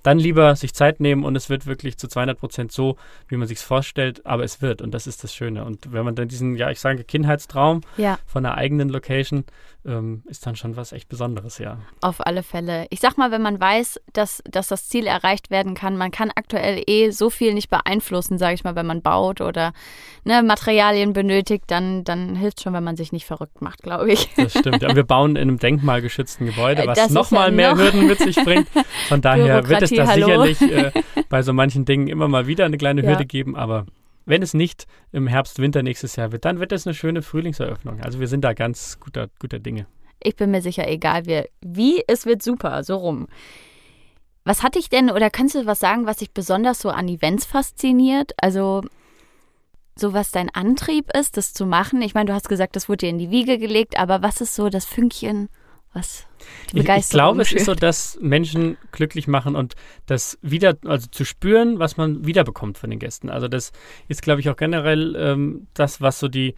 dann 0.02 0.18
lieber 0.18 0.56
sich 0.56 0.75
Zeit 0.75 1.00
nehmen 1.00 1.25
und 1.25 1.37
es 1.37 1.49
wird 1.49 1.66
wirklich 1.66 1.97
zu 1.99 2.09
200 2.09 2.38
Prozent 2.38 2.73
so, 2.73 2.97
wie 3.28 3.37
man 3.37 3.47
sich 3.49 3.59
es 3.59 3.62
vorstellt, 3.64 4.25
aber 4.26 4.44
es 4.44 4.61
wird 4.62 4.82
und 4.82 4.92
das 4.92 5.06
ist 5.06 5.23
das 5.25 5.35
Schöne. 5.35 5.64
Und 5.64 5.92
wenn 5.92 6.04
man 6.04 6.14
dann 6.14 6.28
diesen, 6.28 6.56
ja, 6.56 6.71
ich 6.71 6.80
sage 6.80 7.04
Kindheitstraum 7.04 7.82
Ja. 7.97 8.18
von 8.26 8.44
einer 8.44 8.56
eigenen 8.56 8.88
Location, 8.88 9.44
ähm, 9.85 10.23
ist 10.28 10.47
dann 10.47 10.54
schon 10.54 10.76
was 10.76 10.92
echt 10.92 11.09
Besonderes, 11.09 11.59
ja. 11.59 11.78
Auf 12.02 12.25
alle 12.25 12.44
Fälle. 12.44 12.87
Ich 12.90 13.00
sag 13.00 13.16
mal, 13.18 13.32
wenn 13.32 13.42
man 13.42 13.61
weiß, 13.61 14.00
dass, 14.12 14.40
dass 14.49 14.68
das 14.68 14.88
Ziel 14.88 15.09
erreicht 15.09 15.50
werden 15.50 15.75
kann, 15.75 15.97
man 15.97 16.12
kann 16.12 16.30
aktuell 16.35 16.82
eh 16.87 17.11
so 17.11 17.30
viel 17.30 17.52
nicht 17.52 17.68
beeinflussen, 17.68 18.38
sage 18.38 18.54
ich 18.54 18.62
mal, 18.64 18.76
wenn 18.76 18.87
man 18.87 19.02
baut 19.02 19.40
oder 19.40 19.73
ne, 20.25 20.42
Materialien 20.44 21.12
benötigt, 21.12 21.64
dann, 21.66 22.04
dann 22.04 22.37
hilft 22.37 22.62
schon, 22.62 22.73
wenn 22.75 22.85
man 22.85 22.97
sich 22.97 23.11
nicht 23.11 23.26
verrückt 23.26 23.61
macht, 23.61 23.82
glaube 23.82 24.12
ich. 24.12 24.28
Das 24.37 24.52
stimmt. 24.56 24.82
Ja, 24.82 24.94
wir 24.94 25.02
bauen 25.04 25.35
in 25.37 25.42
einem 25.49 25.59
denkmalgeschützten 25.59 26.47
Gebäude, 26.47 26.87
was 26.87 26.97
Das 26.97 27.09
ist 27.09 27.14
nochmal 27.14 27.49
ja 27.50 27.56
mehr 27.56 27.75
noch- 27.75 27.82
Hürden 27.82 28.06
mit 28.06 28.18
sich 28.18 28.37
bringt. 28.37 28.68
Von 29.09 29.21
daher 29.21 29.68
wird 29.68 29.82
es 29.82 29.90
da 29.97 30.05
Bürokratie, 30.15 30.33
hallo. 30.33 30.45
sicherlich 30.47 30.95
äh, 30.97 31.03
bei 31.29 31.43
so 31.43 31.53
manchen 31.53 31.85
Dingen 31.85 32.09
immer 32.09 32.29
mal 32.29 32.47
wieder 32.47 32.65
eine 32.65 32.79
kleine 32.79 33.03
Ja. 33.03 33.11
Hürde 33.11 33.27
geben, 33.27 33.57
aber 33.57 33.87
wenn 34.25 34.43
es 34.43 34.55
nicht 34.55 34.87
im 35.11 35.27
Herbst, 35.27 35.59
Winter 35.59 35.83
nächstes 35.83 36.17
Jahr 36.17 36.33
wird, 36.33 36.45
dann 36.45 36.61
wird 36.61 36.73
es 36.73 36.87
eine 36.87 36.95
schöne 36.95 37.23
Frühlingseröffnung. 37.23 38.01
Also 38.01 38.21
wir 38.21 38.29
sind 38.29 38.43
da 38.43 38.53
ganz 38.53 38.99
guter, 39.01 39.29
guter 39.39 39.59
Dinge. 39.59 39.87
Ich 40.23 40.37
bin 40.37 40.51
mir 40.53 40.63
sicher, 40.63 40.89
egal 40.89 41.27
wie, 41.27 41.43
wie, 41.61 42.05
es 42.07 42.27
wird 42.27 42.43
super, 42.43 42.85
so 42.85 42.97
rum. 42.97 43.27
Was 44.45 44.63
hat 44.63 44.75
dich 44.75 44.89
denn, 44.89 45.11
oder 45.11 45.31
kannst 45.31 45.55
du 45.55 45.67
was 45.67 45.81
sagen, 45.81 46.07
was 46.07 46.19
dich 46.19 46.33
besonders 46.33 46.81
so 46.81 46.91
an 46.91 47.09
Events 47.09 47.45
fasziniert? 47.45 48.33
Also, 48.41 48.83
so 49.97 50.13
was 50.13 50.31
dein 50.31 50.51
Antrieb 50.51 51.11
ist, 51.17 51.37
das 51.37 51.53
zu 51.53 51.67
machen? 51.67 52.03
Ich 52.03 52.15
meine, 52.15 52.27
du 52.27 52.35
hast 52.35 52.49
gesagt, 52.49 52.77
das 52.77 52.89
wurde 52.89 52.99
dir 52.99 53.11
in 53.11 53.19
die 53.19 53.31
Wiege 53.31 53.59
gelegt, 53.59 53.99
aber 53.99 54.23
was 54.23 54.41
ist 54.41 54.55
so 54.55 54.69
das 54.69 54.85
Fünkchen, 54.85 55.49
was 55.93 56.27
die 56.41 56.45
Ich, 56.45 56.75
ich 56.75 56.81
Begeisterung 56.83 57.19
glaube, 57.37 57.43
es 57.43 57.53
ist 57.53 57.67
so, 57.67 57.75
dass 57.75 58.19
Menschen 58.21 58.77
glücklich 58.93 59.29
machen 59.29 59.55
und 59.57 59.75
das 60.07 60.39
wieder, 60.43 60.77
also 60.87 61.07
zu 61.11 61.25
spüren, 61.25 61.79
was 61.79 61.97
man 61.97 62.27
wiederbekommt 62.27 62.79
von 62.79 62.91
den 62.91 62.99
Gästen. 62.99 63.29
Also 63.31 63.49
das 63.49 63.73
ist, 64.09 64.23
glaube 64.23 64.41
ich, 64.41 64.49
auch 64.49 64.57
generell 64.57 65.15
ähm, 65.17 65.67
das, 65.75 66.01
was 66.01 66.19
so 66.19 66.29
die, 66.29 66.55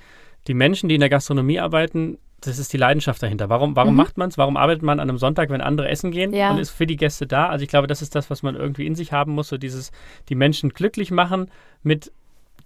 die 0.47 0.55
Menschen, 0.55 0.89
die 0.89 0.95
in 0.95 1.01
der 1.01 1.11
Gastronomie 1.11 1.59
arbeiten, 1.61 2.19
das 2.41 2.59
ist 2.59 2.73
die 2.75 2.77
Leidenschaft 2.77 3.23
dahinter. 3.23 3.49
Warum, 3.49 3.75
warum 3.75 3.93
Mhm. 3.95 3.97
macht 3.97 4.19
man 4.19 4.29
es? 4.29 4.37
Warum 4.37 4.59
arbeitet 4.59 4.83
man 4.83 5.01
an 5.01 5.09
einem 5.09 5.17
Sonntag, 5.19 5.49
wenn 5.49 5.63
andere 5.63 5.89
essen 5.89 6.11
gehen 6.11 6.35
Ja. 6.35 6.51
und 6.51 6.59
ist 6.59 6.71
für 6.71 6.87
die 6.87 6.97
Gäste 6.97 7.27
da? 7.27 7.49
Also 7.49 7.63
ich 7.63 7.69
glaube, 7.71 7.87
das 7.87 8.03
ist 8.03 8.15
das, 8.15 8.29
was 8.29 8.43
man 8.43 8.55
irgendwie 8.55 8.87
in 8.87 8.95
sich 8.95 9.13
haben 9.13 9.33
muss, 9.33 9.49
so 9.49 9.57
dieses, 9.57 9.93
die 10.29 10.35
Menschen 10.35 10.69
glücklich 10.71 11.11
machen 11.11 11.51
mit 11.83 12.13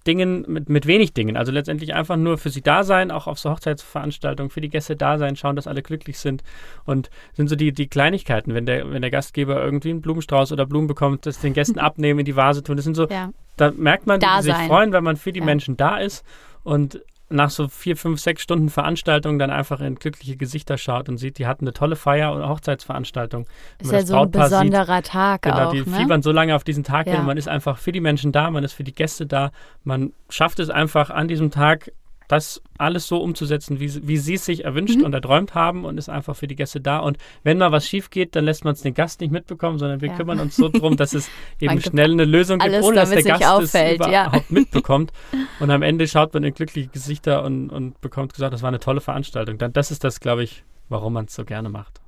Dingen, 0.09 0.45
mit, 0.49 0.69
mit 0.69 0.87
wenig 0.87 1.13
Dingen. 1.13 1.37
Also 1.37 1.53
letztendlich 1.53 1.95
einfach 1.95 2.17
nur 2.17 2.39
für 2.39 2.51
sie 2.51 2.63
da 2.63 2.83
sein, 2.83 3.11
auch 3.11 3.27
auf 3.27 3.39
so 3.39 3.51
Hochzeitsveranstaltungen, 3.51 4.51
für 4.51 4.61
die 4.61 4.71
Gäste 4.71 4.97
da 4.97 5.19
sein, 5.19 5.37
schauen, 5.37 5.55
dass 5.55 5.67
alle 5.67 5.83
glücklich 5.83 6.19
sind. 6.19 6.43
Und 6.85 7.11
sind 7.35 7.49
so 7.49 7.55
die, 7.55 7.73
die 7.73 7.87
Kleinigkeiten, 7.87 8.55
wenn 8.55 8.67
der, 8.67 8.91
wenn 8.91 9.03
der 9.03 9.11
Gastgeber 9.11 9.63
irgendwie 9.63 9.91
einen 9.91 10.01
Blumenstrauß 10.01 10.51
oder 10.53 10.67
Blumen 10.67 10.89
bekommt, 10.89 11.27
das 11.27 11.41
den 11.41 11.53
Gästen 11.53 11.79
abnehmen, 11.89 12.21
in 12.21 12.25
die 12.25 12.37
Vase 12.37 12.63
tun. 12.63 12.77
Das 12.77 12.85
sind 12.85 12.95
so, 12.97 13.07
Ja, 13.09 13.31
da 13.57 13.71
merkt 13.71 14.07
man, 14.07 14.19
Da 14.19 14.37
dass 14.37 14.47
sie 14.47 14.53
sich 14.53 14.61
freuen, 14.63 14.93
wenn 14.93 15.05
man 15.05 15.17
für 15.17 15.33
die 15.33 15.41
Ja. 15.41 15.45
Menschen 15.47 15.77
da 15.77 15.99
ist 15.99 16.25
und 16.65 17.01
nach 17.31 17.51
so 17.51 17.69
vier, 17.69 17.97
fünf, 17.97 18.21
sechs 18.21 18.43
Stunden 18.43 18.69
Veranstaltung 18.71 19.39
dann 19.39 19.51
einfach 19.51 19.81
in 19.81 19.97
glückliche 19.97 20.37
Gesichter 20.37 20.79
schaut 20.79 21.09
und 21.09 21.19
sieht, 21.19 21.39
die 21.39 21.47
hatten 21.47 21.65
eine 21.65 21.73
tolle 21.73 21.97
Feier 21.97 22.35
oder 22.35 22.49
Hochzeitsveranstaltung. 22.49 23.47
Ist 23.81 23.93
ja 23.93 24.01
so 24.05 24.15
ein 24.15 24.31
Brautpaar 24.31 24.49
sieht, 24.49 24.59
besonderer 24.71 25.03
Tag 25.03 25.43
Genau, 25.43 25.67
auch, 25.69 25.73
die 25.73 25.81
ne? 25.81 25.97
fiebern 25.97 26.23
so 26.23 26.33
lange 26.33 26.55
auf 26.57 26.65
diesen 26.65 26.85
Tag 26.85 27.05
hin 27.05 27.15
Ja. 27.15 27.21
und 27.21 27.27
man 27.27 27.37
ist 27.37 27.49
einfach 27.49 27.79
für 27.79 27.93
die 27.93 28.01
Menschen 28.01 28.33
da, 28.33 28.51
man 28.51 28.65
ist 28.65 28.73
für 28.73 28.85
die 28.85 28.95
Gäste 28.95 29.27
da. 29.27 29.51
Man 29.85 30.13
schafft 30.31 30.59
es 30.59 30.71
einfach 30.71 31.11
an 31.11 31.29
diesem 31.29 31.51
Tag, 31.51 31.93
das 32.29 32.63
alles 32.77 33.07
so 33.07 33.19
umzusetzen, 33.23 33.81
wie, 33.81 33.89
sie- 33.89 34.07
wie 34.07 34.19
sie 34.19 34.35
es 34.35 34.45
sich 34.45 34.65
erwünscht 34.65 34.99
Mhm. 34.99 35.05
und 35.05 35.15
erträumt 35.15 35.55
haben 35.55 35.85
und 35.85 35.99
ist 35.99 36.09
einfach 36.09 36.37
für 36.37 36.47
die 36.47 36.55
Gäste 36.57 36.81
da. 36.81 36.99
Und 36.99 37.17
wenn 37.43 37.59
mal 37.59 37.73
was 37.73 37.87
schief 37.89 38.11
geht, 38.11 38.37
dann 38.37 38.45
lässt 38.45 38.65
man 38.65 38.75
es 38.75 38.83
den 38.83 38.95
Gast 38.95 39.21
nicht 39.21 39.31
mitbekommen, 39.31 39.79
sondern 39.79 40.01
wir 40.03 40.09
Ja. 40.11 40.17
kümmern 40.17 40.39
uns 40.39 40.55
so 40.57 40.69
drum, 40.69 40.97
dass 40.97 41.15
es 41.15 41.29
eben 41.61 41.81
schnell 41.81 42.13
eine 42.13 42.25
Lösung 42.27 42.59
gibt, 42.59 42.75
ohne 42.83 42.95
dass 42.97 43.11
der 43.11 43.23
Gast 43.23 43.41
nicht 43.41 43.41
es 43.41 43.49
auffällt, 43.49 44.01
ja. 44.07 44.27
überhaupt 44.29 44.51
mitbekommt. 44.51 45.13
Und 45.59 45.71
am 45.71 45.83
Ende 45.83 46.07
schaut 46.07 46.35
man 46.35 46.45
in 46.45 46.53
glückliche 46.55 46.89
Gesichter 46.89 47.43
und, 47.45 47.71
und 47.71 48.01
bekommt 48.01 48.35
gesagt, 48.35 48.53
das 48.53 48.63
war 48.63 48.69
eine 48.69 48.79
tolle 48.81 49.01
Veranstaltung. 49.01 49.59
Dann, 49.59 49.73
das 49.73 49.91
ist 49.91 50.05
das, 50.05 50.21
glaube 50.21 50.45
ich, 50.45 50.65
warum 50.89 51.15
man 51.15 51.25
es 51.25 51.35
so 51.35 51.45
gerne 51.45 51.69
macht. 51.71 52.01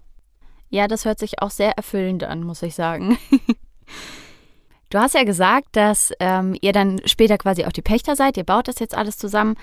Ja, 0.69 0.87
das 0.87 1.05
hört 1.05 1.19
sich 1.19 1.41
auch 1.43 1.51
sehr 1.51 1.73
erfüllend 1.73 2.23
an, 2.25 2.43
muss 2.45 2.63
ich 2.63 2.75
sagen. 2.75 3.19
Du 4.93 4.99
hast 4.99 5.15
ja 5.15 5.23
gesagt, 5.23 5.69
dass 5.73 6.13
ähm, 6.19 6.57
ihr 6.61 6.73
dann 6.73 7.01
später 7.05 7.39
quasi 7.39 7.65
auch 7.65 7.71
die 7.73 7.81
Pächter 7.83 8.17
seid. 8.17 8.37
Ihr 8.37 8.43
baut 8.43 8.67
das 8.67 8.81
jetzt 8.81 8.97
alles 8.97 9.17
zusammen. 9.19 9.55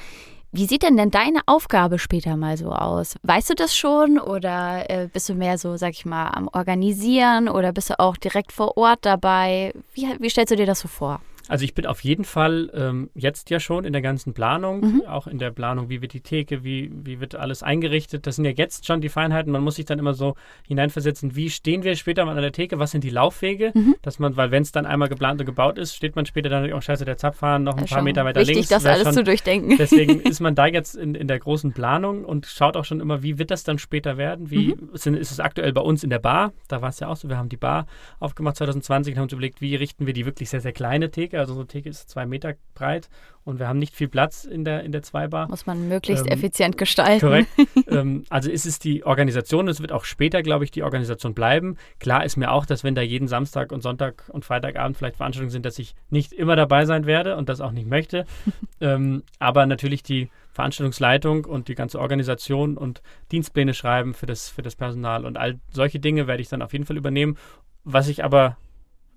Wie 0.53 0.65
sieht 0.65 0.83
denn 0.83 0.95
denn 0.95 1.11
deine 1.11 1.41
Aufgabe 1.45 1.99
später 1.99 2.37
mal 2.37 2.55
so 2.55 2.71
aus? 2.71 3.15
Weißt 3.23 3.49
du 3.49 3.53
das 3.53 3.75
schon 3.75 4.17
oder 4.17 4.89
äh, 4.89 5.07
bist 5.11 5.27
du 5.27 5.33
mehr 5.33 5.57
so, 5.57 5.75
sag 5.75 5.91
ich 5.91 6.05
mal, 6.05 6.29
am 6.29 6.47
Organisieren 6.53 7.49
oder 7.49 7.73
bist 7.73 7.89
du 7.89 7.99
auch 7.99 8.15
direkt 8.15 8.53
vor 8.53 8.77
Ort 8.77 8.99
dabei? 9.01 9.73
Wie, 9.93 10.07
wie 10.19 10.29
stellst 10.29 10.51
du 10.51 10.55
dir 10.55 10.65
das 10.65 10.79
so 10.79 10.87
vor? 10.87 11.19
Also 11.49 11.63
ich 11.63 11.73
bin 11.73 11.85
auf 11.85 12.01
jeden 12.03 12.23
Fall 12.25 12.69
ähm, 12.73 13.09
jetzt 13.15 13.49
ja 13.49 13.59
schon 13.59 13.85
in 13.85 13.93
der 13.93 14.01
ganzen 14.01 14.33
Planung, 14.33 14.81
Mhm. 14.81 15.01
auch 15.07 15.27
in 15.27 15.37
der 15.39 15.51
Planung, 15.51 15.89
wie 15.89 16.01
wird 16.01 16.13
die 16.13 16.21
Theke, 16.21 16.63
wie, 16.63 16.91
wie 17.03 17.19
wird 17.19 17.35
alles 17.35 17.63
eingerichtet. 17.63 18.27
Das 18.27 18.35
sind 18.35 18.45
ja 18.45 18.51
jetzt 18.51 18.85
schon 18.85 19.01
die 19.01 19.09
Feinheiten. 19.09 19.51
Man 19.51 19.61
muss 19.63 19.75
sich 19.75 19.85
dann 19.85 19.99
immer 19.99 20.13
so 20.13 20.35
hineinversetzen, 20.67 21.35
wie 21.35 21.49
stehen 21.49 21.83
wir 21.83 21.95
später 21.95 22.25
mal 22.25 22.35
an 22.35 22.41
der 22.41 22.51
Theke, 22.51 22.79
was 22.79 22.91
sind 22.91 23.03
die 23.03 23.09
Laufwege, 23.09 23.71
Mhm. 23.73 23.95
dass 24.01 24.19
man, 24.19 24.35
weil 24.37 24.51
wenn 24.51 24.63
es 24.63 24.71
dann 24.71 24.85
einmal 24.85 25.07
geplant 25.09 25.39
und 25.39 25.45
gebaut 25.45 25.77
ist, 25.77 25.95
steht 25.95 26.15
man 26.15 26.25
später 26.25 26.49
dann 26.49 26.71
auch 26.73 26.81
scheiße, 26.81 27.05
der 27.05 27.17
Zapfhahn 27.17 27.63
noch 27.63 27.77
ein 27.77 27.85
Ja, 27.85 27.95
paar 27.95 28.01
Meter 28.03 28.25
weiter 28.25 28.39
wichtig, 28.41 28.55
links. 28.55 28.69
das 28.69 28.83
wär 28.83 28.91
alles 28.93 29.03
schon, 29.05 29.13
zu 29.13 29.23
durchdenken. 29.23 29.75
Deswegen 29.77 30.19
ist 30.19 30.39
man 30.39 30.55
da 30.55 30.65
jetzt 30.67 30.95
in, 30.95 31.15
in 31.15 31.27
der 31.27 31.39
großen 31.39 31.71
Planung 31.73 32.25
und 32.25 32.45
schaut 32.45 32.75
auch 32.75 32.85
schon 32.85 32.99
immer, 32.99 33.23
wie 33.23 33.37
wird 33.39 33.51
das 33.51 33.63
dann 33.63 33.77
später 33.79 34.17
werden? 34.17 34.49
Wie 34.51 34.75
Mhm. 34.75 34.89
sind, 34.93 35.15
ist 35.15 35.31
es 35.31 35.39
aktuell 35.39 35.71
bei 35.73 35.81
uns 35.81 36.03
in 36.03 36.09
der 36.09 36.19
Bar? 36.19 36.51
Da 36.67 36.81
war 36.81 36.89
es 36.89 36.99
ja 36.99 37.07
auch 37.07 37.15
so, 37.15 37.29
wir 37.29 37.37
haben 37.37 37.49
die 37.49 37.57
Bar 37.57 37.85
aufgemacht 38.19 38.57
2020 38.57 39.13
und 39.13 39.17
haben 39.19 39.23
uns 39.23 39.33
überlegt, 39.33 39.61
wie 39.61 39.75
richten 39.75 40.05
wir 40.05 40.13
die 40.13 40.25
wirklich 40.25 40.49
sehr, 40.49 40.61
sehr 40.61 40.73
kleine 40.73 41.09
Theke? 41.11 41.36
Also 41.39 41.53
unsere 41.53 41.67
Theke 41.67 41.89
ist 41.89 42.09
zwei 42.09 42.25
Meter 42.25 42.55
breit 42.73 43.09
und 43.43 43.59
wir 43.59 43.67
haben 43.67 43.79
nicht 43.79 43.95
viel 43.95 44.09
Platz 44.09 44.43
in 44.43 44.65
der, 44.65 44.83
in 44.83 44.91
der 44.91 45.03
Zweibar. 45.03 45.47
Muss 45.47 45.65
man 45.65 45.87
möglichst 45.87 46.25
Ähm, 46.25 46.33
effizient 46.33 46.77
gestalten. 46.77 47.25
Korrekt. 47.25 47.49
ähm, 47.87 48.25
also 48.29 48.51
ist 48.51 48.65
es 48.65 48.79
die 48.79 49.05
Organisation, 49.05 49.67
es 49.67 49.79
wird 49.79 49.91
auch 49.91 50.03
später, 50.03 50.43
glaube 50.43 50.65
ich, 50.65 50.71
die 50.71 50.83
Organisation 50.83 51.33
bleiben. 51.33 51.77
Klar 51.99 52.25
ist 52.25 52.35
mir 52.35 52.51
auch, 52.51 52.65
dass 52.65 52.83
wenn 52.83 52.93
da 52.93 53.01
jeden 53.01 53.27
Samstag 53.27 53.71
und 53.71 53.81
Sonntag 53.81 54.25
und 54.29 54.43
Freitagabend 54.43 54.97
vielleicht 54.97 55.15
Veranstaltungen 55.15 55.51
sind, 55.51 55.65
dass 55.65 55.79
ich 55.79 55.95
nicht 56.09 56.33
immer 56.33 56.55
dabei 56.55 56.85
sein 56.85 57.05
werde 57.05 57.37
und 57.37 57.47
das 57.47 57.61
auch 57.61 57.71
nicht 57.71 57.87
möchte. 57.87 58.25
ähm, 58.81 59.23
aber 59.39 59.65
natürlich 59.65 60.03
die 60.03 60.29
Veranstaltungsleitung 60.51 61.45
und 61.45 61.67
die 61.67 61.75
ganze 61.75 61.99
Organisation 61.99 62.77
und 62.77 63.01
Dienstpläne 63.31 63.73
schreiben 63.73 64.13
für 64.13 64.25
das, 64.25 64.49
für 64.49 64.61
das 64.61 64.75
Personal 64.75 65.25
und 65.25 65.37
all 65.37 65.59
solche 65.71 65.99
Dinge 65.99 66.27
werde 66.27 66.41
ich 66.41 66.49
dann 66.49 66.61
auf 66.61 66.73
jeden 66.73 66.85
Fall 66.85 66.97
übernehmen. 66.97 67.37
Was 67.83 68.09
ich 68.09 68.23
aber 68.23 68.57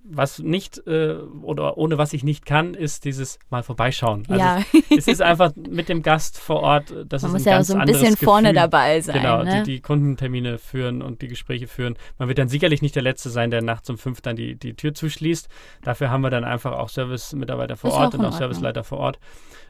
was 0.05 0.39
nicht 0.39 0.87
äh, 0.87 1.15
oder 1.43 1.77
ohne 1.77 1.99
was 1.99 2.13
ich 2.13 2.25
nicht 2.25 2.47
kann, 2.47 2.75
ist 2.75 3.05
dieses 3.05 3.39
mal 3.51 3.63
vorbeischauen. 3.63 4.25
Also 4.29 4.41
ja, 4.41 4.63
es 4.97 5.07
ist 5.07 5.23
einfach 5.23 5.53
mit 5.57 5.89
dem 5.89 6.03
Gast 6.03 6.39
vor 6.39 6.61
Ort, 6.61 6.91
äh, 6.91 7.07
das 7.07 7.23
man 7.23 7.31
ist 7.31 7.33
muss 7.33 7.47
ein 7.47 7.51
ja 7.51 7.57
ganz 7.57 7.69
so 7.69 7.77
ein 7.77 7.87
bisschen 7.87 8.17
vorne 8.17 8.49
Gefühl. 8.49 8.63
dabei 8.63 9.01
sein. 9.01 9.17
Genau, 9.17 9.43
ne? 9.43 9.63
die, 9.63 9.75
die 9.75 9.81
Kundentermine 9.81 10.59
führen 10.59 11.03
und 11.03 11.23
die 11.23 11.29
Gespräche 11.29 11.67
führen. 11.67 11.97
Man 12.19 12.29
wird 12.29 12.39
dann 12.39 12.49
sicherlich 12.49 12.83
nicht 12.83 12.95
der 12.97 13.03
Letzte 13.03 13.31
sein, 13.31 13.51
der 13.51 13.63
nachts 13.63 13.89
um 13.91 13.99
fünf 13.99 14.21
dann 14.21 14.37
die, 14.37 14.57
die 14.57 14.75
Tür 14.75 14.95
zuschließt. 14.95 15.49
Dafür 15.83 16.11
haben 16.11 16.23
wir 16.23 16.31
dann 16.31 16.45
einfach 16.45 16.73
auch 16.73 16.89
Service-Mitarbeiter 16.89 17.77
vor 17.77 17.91
Ist 17.91 17.97
Ort 17.97 18.15
auch 18.15 18.19
und 18.19 18.25
auch. 18.27 18.33
Serviceleiter 18.33 18.85
vor 18.85 18.99
Ort. 18.99 19.19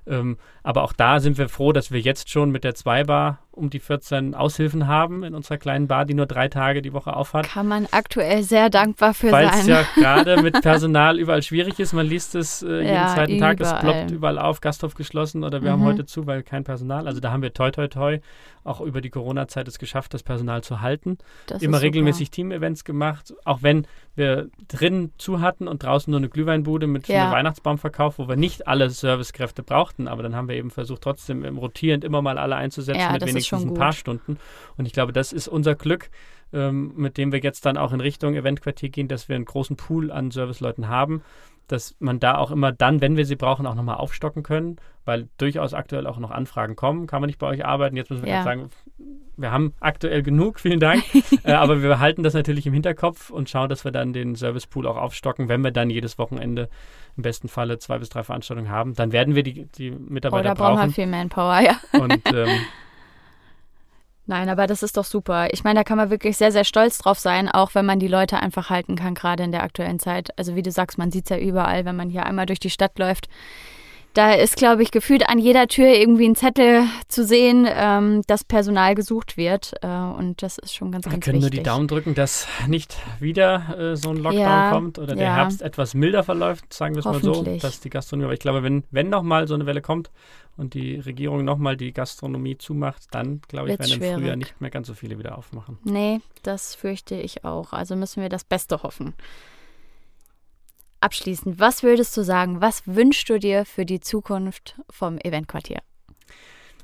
Ähm, 0.06 0.38
aber 0.62 0.82
auch 0.82 0.92
da 0.92 1.20
sind 1.20 1.38
wir 1.38 1.48
froh, 1.48 1.72
dass 1.72 1.90
wir 1.90 2.00
jetzt 2.00 2.30
schon 2.30 2.50
mit 2.50 2.64
der 2.64 2.74
Zweibar 2.74 3.40
um 3.60 3.70
die 3.70 3.78
14 3.78 4.34
Aushilfen 4.34 4.86
haben 4.88 5.22
in 5.22 5.34
unserer 5.34 5.58
kleinen 5.58 5.86
Bar, 5.86 6.04
die 6.06 6.14
nur 6.14 6.26
drei 6.26 6.48
Tage 6.48 6.82
die 6.82 6.92
Woche 6.92 7.14
aufhat. 7.14 7.46
Kann 7.48 7.68
man 7.68 7.86
aktuell 7.90 8.42
sehr 8.42 8.70
dankbar 8.70 9.14
für 9.14 9.30
Weil 9.30 9.48
sein. 9.50 9.60
es 9.60 9.66
ja 9.66 9.82
gerade 9.94 10.42
mit 10.42 10.60
Personal 10.62 11.18
überall 11.18 11.42
schwierig 11.42 11.78
ist. 11.78 11.92
Man 11.92 12.06
liest 12.06 12.34
es 12.34 12.62
äh, 12.62 12.80
jeden 12.80 12.86
Ja, 12.94 13.14
zweiten 13.14 13.38
Tag, 13.38 13.60
es 13.60 13.68
überall. 13.68 13.80
ploppt 13.82 14.10
überall 14.10 14.38
auf, 14.38 14.60
Gasthof 14.60 14.94
geschlossen 14.94 15.44
oder 15.44 15.62
wir 15.62 15.70
Mhm. 15.70 15.80
haben 15.82 15.84
heute 15.84 16.06
zu, 16.06 16.26
weil 16.26 16.42
kein 16.42 16.64
Personal. 16.64 17.06
Also 17.06 17.20
da 17.20 17.30
haben 17.30 17.42
wir 17.42 17.52
toi 17.52 17.70
toi 17.70 17.86
toi 17.88 18.18
auch 18.62 18.80
über 18.82 19.00
die 19.00 19.08
Corona-Zeit 19.08 19.68
es 19.68 19.78
geschafft, 19.78 20.12
das 20.12 20.22
Personal 20.22 20.62
zu 20.62 20.80
halten. 20.82 21.16
Das 21.46 21.62
Immer 21.62 21.80
regelmäßig 21.80 22.30
Team-Events 22.30 22.84
gemacht, 22.84 23.32
auch 23.46 23.62
wenn 23.62 23.86
wir 24.16 24.48
drin 24.68 25.12
zu 25.16 25.40
hatten 25.40 25.66
und 25.66 25.82
draußen 25.82 26.10
nur 26.10 26.18
eine 26.20 26.28
Glühweinbude 26.28 26.86
mit 26.86 27.08
Ja. 27.08 27.30
Weihnachtsbaumverkauf, 27.30 28.18
wo 28.18 28.28
wir 28.28 28.36
nicht 28.36 28.68
alle 28.68 28.90
Servicekräfte 28.90 29.62
brauchten, 29.62 30.08
aber 30.08 30.22
dann 30.22 30.36
haben 30.36 30.48
wir 30.48 30.56
eben 30.56 30.70
versucht, 30.70 31.00
trotzdem 31.02 31.42
im 31.44 31.56
rotierend 31.56 32.04
immer 32.04 32.20
mal 32.20 32.36
alle 32.36 32.56
einzusetzen 32.56 33.00
Ja, 33.00 33.12
mit 33.12 33.22
das 33.22 33.30
schon 33.50 33.68
ein 33.68 33.74
paar 33.74 33.90
gut. 33.90 33.96
Stunden. 33.96 34.38
Und 34.76 34.86
ich 34.86 34.92
glaube, 34.92 35.12
das 35.12 35.32
ist 35.32 35.48
unser 35.48 35.74
Glück, 35.74 36.10
ähm, 36.52 36.92
mit 36.96 37.16
dem 37.18 37.32
wir 37.32 37.40
jetzt 37.40 37.64
dann 37.66 37.76
auch 37.76 37.92
in 37.92 38.00
Richtung 38.00 38.34
Eventquartier 38.34 38.88
gehen, 38.88 39.08
dass 39.08 39.28
wir 39.28 39.36
einen 39.36 39.44
großen 39.44 39.76
Pool 39.76 40.10
an 40.10 40.30
Serviceleuten 40.30 40.88
haben, 40.88 41.22
dass 41.68 41.94
man 42.00 42.18
da 42.18 42.36
auch 42.36 42.50
immer 42.50 42.72
dann, 42.72 43.00
wenn 43.00 43.16
wir 43.16 43.24
sie 43.24 43.36
brauchen, 43.36 43.64
auch 43.66 43.76
nochmal 43.76 43.96
aufstocken 43.98 44.42
können, 44.42 44.76
weil 45.04 45.28
durchaus 45.38 45.72
aktuell 45.72 46.08
auch 46.08 46.18
noch 46.18 46.32
Anfragen 46.32 46.74
kommen. 46.74 47.06
Kann 47.06 47.20
man 47.20 47.28
nicht 47.28 47.38
bei 47.38 47.46
euch 47.46 47.64
arbeiten? 47.64 47.96
Jetzt 47.96 48.10
müssen 48.10 48.24
wir 48.24 48.32
Ja. 48.32 48.42
sagen, 48.42 48.70
wir 49.36 49.52
haben 49.52 49.72
aktuell 49.78 50.24
genug, 50.24 50.58
vielen 50.58 50.80
Dank. 50.80 51.04
äh, 51.44 51.52
aber 51.52 51.80
wir 51.80 51.88
behalten 51.88 52.24
das 52.24 52.34
natürlich 52.34 52.66
im 52.66 52.72
Hinterkopf 52.72 53.30
und 53.30 53.48
schauen, 53.48 53.68
dass 53.68 53.84
wir 53.84 53.92
dann 53.92 54.12
den 54.12 54.34
Servicepool 54.34 54.88
auch 54.88 54.96
aufstocken, 54.96 55.48
wenn 55.48 55.60
wir 55.62 55.70
dann 55.70 55.90
jedes 55.90 56.18
Wochenende 56.18 56.68
im 57.16 57.22
besten 57.22 57.46
Falle 57.46 57.78
zwei 57.78 57.98
bis 57.98 58.08
drei 58.08 58.24
Veranstaltungen 58.24 58.68
haben. 58.70 58.94
Dann 58.94 59.12
werden 59.12 59.36
wir 59.36 59.44
die, 59.44 59.66
die 59.66 59.92
Oh, 59.92 59.96
Mitarbeiter 60.08 60.48
da 60.48 60.54
brauchen 60.54 60.74
wir 60.74 60.80
brauchen. 60.80 60.92
viel 60.92 61.06
Manpower, 61.06 61.60
ja. 61.60 61.76
Und 62.00 62.20
ähm, 62.34 62.48
Nein, 64.30 64.48
aber 64.48 64.68
das 64.68 64.84
ist 64.84 64.96
doch 64.96 65.04
super. 65.04 65.52
Ich 65.52 65.64
meine, 65.64 65.80
da 65.80 65.84
kann 65.84 65.96
man 65.96 66.08
wirklich 66.08 66.36
sehr, 66.36 66.52
sehr 66.52 66.62
stolz 66.62 66.98
drauf 66.98 67.18
sein, 67.18 67.48
auch 67.48 67.74
wenn 67.74 67.84
man 67.84 67.98
die 67.98 68.06
Leute 68.06 68.38
einfach 68.38 68.70
halten 68.70 68.94
kann, 68.94 69.14
gerade 69.14 69.42
in 69.42 69.50
der 69.50 69.64
aktuellen 69.64 69.98
Zeit. 69.98 70.38
Also 70.38 70.54
wie 70.54 70.62
du 70.62 70.70
sagst, 70.70 70.98
man 70.98 71.10
sieht 71.10 71.24
es 71.24 71.30
ja 71.30 71.38
überall, 71.38 71.84
wenn 71.84 71.96
man 71.96 72.10
hier 72.10 72.24
einmal 72.24 72.46
durch 72.46 72.60
die 72.60 72.70
Stadt 72.70 72.96
läuft. 73.00 73.28
Da 74.14 74.34
ist, 74.34 74.56
glaube 74.56 74.84
ich, 74.84 74.92
gefühlt 74.92 75.28
an 75.28 75.40
jeder 75.40 75.66
Tür 75.66 75.88
irgendwie 75.88 76.28
ein 76.28 76.36
Zettel 76.36 76.84
zu 77.08 77.24
sehen, 77.24 77.66
ähm, 77.68 78.22
dass 78.28 78.44
Personal 78.44 78.94
gesucht 78.94 79.36
wird. 79.36 79.72
Äh, 79.82 79.88
und 79.88 80.42
das 80.42 80.58
ist 80.58 80.76
schon 80.76 80.92
ganz, 80.92 81.06
ganz 81.06 81.16
wichtig. 81.16 81.26
Wir 81.26 81.32
können 81.32 81.40
nur 81.40 81.50
die 81.50 81.62
Daumen 81.64 81.88
drücken, 81.88 82.14
dass 82.14 82.46
nicht 82.68 82.96
wieder 83.18 83.76
äh, 83.76 83.96
so 83.96 84.10
ein 84.10 84.16
Lockdown 84.16 84.40
ja, 84.40 84.70
kommt 84.70 85.00
oder 85.00 85.16
der 85.16 85.26
ja. 85.26 85.34
Herbst 85.34 85.60
etwas 85.60 85.94
milder 85.94 86.22
verläuft, 86.22 86.72
sagen 86.72 86.94
wir 86.94 87.00
es 87.00 87.04
mal 87.04 87.20
so, 87.20 87.42
dass 87.42 87.80
die 87.80 87.90
Gastronomie, 87.90 88.26
aber 88.26 88.34
ich 88.34 88.40
glaube, 88.40 88.62
wenn, 88.62 88.84
wenn 88.92 89.08
nochmal 89.08 89.48
so 89.48 89.54
eine 89.54 89.66
Welle 89.66 89.82
kommt 89.82 90.10
und 90.60 90.74
die 90.74 90.96
Regierung 90.96 91.42
nochmal 91.42 91.78
die 91.78 91.92
Gastronomie 91.92 92.58
zumacht, 92.58 93.06
dann, 93.12 93.40
glaube 93.48 93.72
ich, 93.72 93.78
werden 93.78 93.90
schwierig. 93.90 94.10
im 94.10 94.18
Frühjahr 94.18 94.36
nicht 94.36 94.60
mehr 94.60 94.70
ganz 94.70 94.88
so 94.88 94.94
viele 94.94 95.18
wieder 95.18 95.38
aufmachen. 95.38 95.78
Nee, 95.84 96.20
das 96.42 96.74
fürchte 96.74 97.14
ich 97.14 97.44
auch. 97.44 97.72
Also 97.72 97.96
müssen 97.96 98.20
wir 98.20 98.28
das 98.28 98.44
Beste 98.44 98.82
hoffen. 98.82 99.14
Abschließend, 101.00 101.58
was 101.58 101.82
würdest 101.82 102.14
du 102.14 102.22
sagen, 102.22 102.60
was 102.60 102.86
wünschst 102.86 103.30
du 103.30 103.38
dir 103.38 103.64
für 103.64 103.86
die 103.86 104.00
Zukunft 104.00 104.78
vom 104.90 105.16
Eventquartier? 105.18 105.78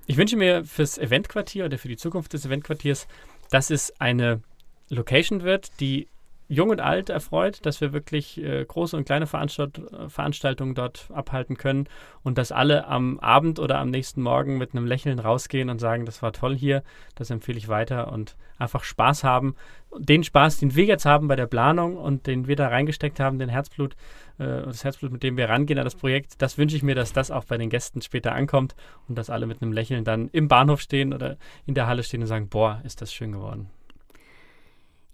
Ich 0.06 0.16
wünsche 0.16 0.38
mir 0.38 0.64
fürs 0.64 0.96
Eventquartier 0.96 1.66
oder 1.66 1.76
für 1.76 1.88
die 1.88 1.98
Zukunft 1.98 2.32
des 2.32 2.46
Eventquartiers, 2.46 3.06
dass 3.50 3.68
es 3.70 3.92
eine 4.00 4.40
Location 4.88 5.42
wird, 5.42 5.80
die 5.80 6.08
jung 6.48 6.70
und 6.70 6.80
alt 6.80 7.10
erfreut, 7.10 7.64
dass 7.66 7.80
wir 7.80 7.92
wirklich 7.92 8.42
äh, 8.42 8.64
große 8.64 8.96
und 8.96 9.04
kleine 9.04 9.26
Veranstalt 9.26 9.80
Veranstaltungen 10.08 10.74
dort 10.74 11.08
abhalten 11.12 11.56
können 11.56 11.88
und 12.22 12.38
dass 12.38 12.52
alle 12.52 12.86
am 12.86 13.18
Abend 13.18 13.58
oder 13.58 13.78
am 13.78 13.90
nächsten 13.90 14.22
Morgen 14.22 14.58
mit 14.58 14.72
einem 14.74 14.86
Lächeln 14.86 15.18
rausgehen 15.18 15.70
und 15.70 15.80
sagen, 15.80 16.06
das 16.06 16.22
war 16.22 16.32
toll 16.32 16.56
hier, 16.56 16.82
das 17.14 17.30
empfehle 17.30 17.58
ich 17.58 17.68
weiter 17.68 18.12
und 18.12 18.36
einfach 18.58 18.84
Spaß 18.84 19.24
haben. 19.24 19.54
Den 19.98 20.24
Spaß, 20.24 20.58
den 20.58 20.74
wir 20.74 20.84
jetzt 20.84 21.04
haben 21.04 21.28
bei 21.28 21.36
der 21.36 21.46
Planung 21.46 21.96
und 21.96 22.26
den 22.26 22.46
wir 22.46 22.56
da 22.56 22.68
reingesteckt 22.68 23.18
haben, 23.18 23.38
den 23.38 23.48
Herzblut, 23.48 23.94
äh, 24.38 24.62
das 24.62 24.84
Herzblut, 24.84 25.12
mit 25.12 25.22
dem 25.22 25.36
wir 25.36 25.48
rangehen 25.48 25.78
an 25.78 25.84
das 25.84 25.94
Projekt, 25.94 26.40
das 26.42 26.58
wünsche 26.58 26.76
ich 26.76 26.82
mir, 26.82 26.94
dass 26.94 27.12
das 27.12 27.30
auch 27.30 27.44
bei 27.44 27.58
den 27.58 27.70
Gästen 27.70 28.02
später 28.02 28.32
ankommt 28.32 28.76
und 29.08 29.16
dass 29.16 29.30
alle 29.30 29.46
mit 29.46 29.62
einem 29.62 29.72
Lächeln 29.72 30.04
dann 30.04 30.28
im 30.28 30.48
Bahnhof 30.48 30.80
stehen 30.80 31.12
oder 31.12 31.36
in 31.66 31.74
der 31.74 31.86
Halle 31.86 32.02
stehen 32.02 32.22
und 32.22 32.28
sagen, 32.28 32.48
boah, 32.48 32.80
ist 32.84 33.02
das 33.02 33.12
schön 33.12 33.32
geworden. 33.32 33.70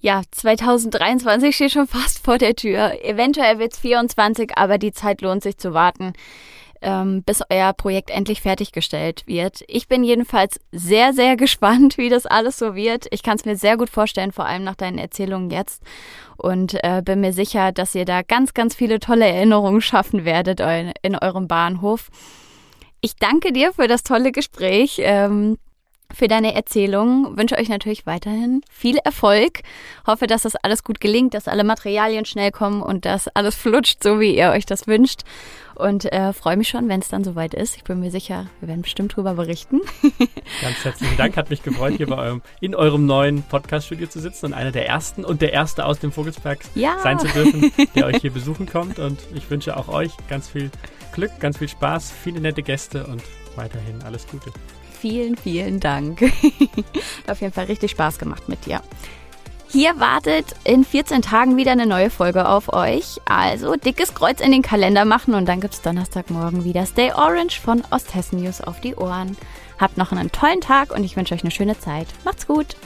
Ja, 0.04 0.22
2023 0.32 1.54
steht 1.54 1.70
schon 1.70 1.86
fast 1.86 2.24
vor 2.24 2.36
der 2.36 2.56
Tür. 2.56 3.04
Eventuell 3.04 3.60
wird 3.60 3.74
es 3.74 3.78
24, 3.78 4.58
aber 4.58 4.76
die 4.76 4.90
Zeit 4.90 5.22
lohnt 5.22 5.44
sich 5.44 5.58
zu 5.58 5.74
warten, 5.74 6.14
ähm, 6.80 7.22
bis 7.22 7.40
euer 7.48 7.72
Projekt 7.72 8.10
endlich 8.10 8.40
fertiggestellt 8.40 9.22
wird. 9.28 9.62
Ich 9.68 9.86
bin 9.86 10.02
jedenfalls 10.02 10.58
sehr, 10.72 11.12
sehr 11.12 11.36
gespannt, 11.46 11.98
wie 11.98 12.08
das 12.08 12.26
alles 12.26 12.58
so 12.58 12.74
wird. 12.74 13.06
Ich 13.12 13.22
kann 13.22 13.36
es 13.36 13.44
mir 13.44 13.54
sehr 13.54 13.76
gut 13.76 13.90
vorstellen, 13.90 14.32
vor 14.32 14.44
allem 14.44 14.64
nach 14.64 14.74
deinen 14.74 14.98
Erzählungen 14.98 15.50
jetzt. 15.52 15.84
Und 16.36 16.82
äh, 16.82 17.00
bin 17.04 17.20
mir 17.20 17.32
sicher, 17.32 17.70
dass 17.70 17.94
ihr 17.94 18.04
da 18.04 18.22
ganz, 18.22 18.54
ganz 18.54 18.74
viele 18.74 18.98
tolle 18.98 19.28
Erinnerungen 19.28 19.80
schaffen 19.80 20.24
werdet 20.24 20.60
in 21.02 21.16
eurem 21.16 21.46
Bahnhof. 21.46 22.10
Ich 23.00 23.14
danke 23.14 23.52
dir 23.52 23.72
für 23.72 23.86
das 23.86 24.02
tolle 24.02 24.32
Gespräch. 24.32 24.96
Ähm, 24.98 25.58
für 26.14 26.28
deine 26.28 26.54
Erzählung. 26.54 27.36
Wünsche 27.36 27.56
euch 27.56 27.68
natürlich 27.68 28.06
weiterhin 28.06 28.62
viel 28.70 28.98
Erfolg. 28.98 29.60
Hoffe, 30.06 30.26
dass 30.26 30.42
das 30.42 30.56
alles 30.56 30.84
gut 30.84 31.00
gelingt, 31.00 31.34
dass 31.34 31.48
alle 31.48 31.64
Materialien 31.64 32.24
schnell 32.24 32.50
kommen 32.50 32.82
und 32.82 33.04
dass 33.04 33.28
alles 33.28 33.54
flutscht, 33.54 34.02
so 34.02 34.20
wie 34.20 34.36
ihr 34.36 34.50
euch 34.50 34.66
das 34.66 34.86
wünscht. 34.86 35.22
Und 35.74 36.12
äh, 36.12 36.32
freue 36.32 36.56
mich 36.56 36.68
schon, 36.68 36.88
wenn 36.88 37.00
es 37.00 37.08
dann 37.08 37.24
soweit 37.24 37.54
ist. 37.54 37.76
Ich 37.76 37.84
bin 37.84 38.00
mir 38.00 38.10
sicher, 38.10 38.46
wir 38.60 38.68
werden 38.68 38.82
bestimmt 38.82 39.16
drüber 39.16 39.34
berichten. 39.34 39.80
Ganz 40.60 40.84
herzlichen 40.84 41.16
Dank. 41.16 41.36
Hat 41.36 41.50
mich 41.50 41.62
gefreut, 41.62 41.94
hier 41.96 42.06
bei 42.06 42.18
eurem, 42.18 42.42
in 42.60 42.74
eurem 42.74 43.06
neuen 43.06 43.42
Podcast-Studio 43.42 44.06
zu 44.06 44.20
sitzen 44.20 44.46
und 44.46 44.52
einer 44.54 44.70
der 44.70 44.86
ersten 44.86 45.24
und 45.24 45.40
der 45.40 45.52
erste 45.52 45.86
aus 45.86 45.98
dem 45.98 46.12
Vogelsberg 46.12 46.60
ja. 46.74 46.98
sein 47.02 47.18
zu 47.18 47.26
dürfen, 47.28 47.72
der 47.94 48.06
euch 48.06 48.18
hier 48.18 48.32
besuchen 48.32 48.66
kommt. 48.66 48.98
Und 48.98 49.18
ich 49.34 49.50
wünsche 49.50 49.76
auch 49.76 49.88
euch 49.88 50.12
ganz 50.28 50.48
viel 50.48 50.70
Glück, 51.12 51.32
ganz 51.40 51.58
viel 51.58 51.68
Spaß, 51.68 52.12
viele 52.12 52.40
nette 52.40 52.62
Gäste 52.62 53.06
und 53.06 53.22
weiterhin 53.56 54.02
alles 54.02 54.26
Gute 54.26 54.52
vielen, 55.02 55.36
vielen 55.36 55.80
Dank. 55.80 56.20
Hat 56.22 57.30
auf 57.30 57.40
jeden 57.40 57.52
Fall 57.52 57.64
richtig 57.64 57.90
Spaß 57.90 58.20
gemacht 58.20 58.48
mit 58.48 58.66
dir. 58.66 58.80
Hier 59.68 59.98
wartet 59.98 60.46
in 60.62 60.84
14 60.84 61.22
Tagen 61.22 61.56
wieder 61.56 61.72
eine 61.72 61.86
neue 61.86 62.08
Folge 62.08 62.48
auf 62.48 62.72
euch. 62.72 63.20
Also 63.24 63.74
dickes 63.74 64.14
Kreuz 64.14 64.40
in 64.40 64.52
den 64.52 64.62
Kalender 64.62 65.04
machen 65.04 65.34
und 65.34 65.46
dann 65.46 65.60
gibt 65.60 65.74
es 65.74 65.82
Donnerstagmorgen 65.82 66.64
wieder 66.64 66.86
Stay 66.86 67.10
Orange 67.12 67.58
von 67.60 67.82
Osthessen 67.90 68.40
News 68.42 68.60
auf 68.60 68.80
die 68.80 68.94
Ohren. 68.94 69.36
Habt 69.78 69.98
noch 69.98 70.12
einen 70.12 70.30
tollen 70.30 70.60
Tag 70.60 70.94
und 70.94 71.02
ich 71.02 71.16
wünsche 71.16 71.34
euch 71.34 71.42
eine 71.42 71.50
schöne 71.50 71.76
Zeit. 71.78 72.06
Macht's 72.24 72.46
gut! 72.46 72.76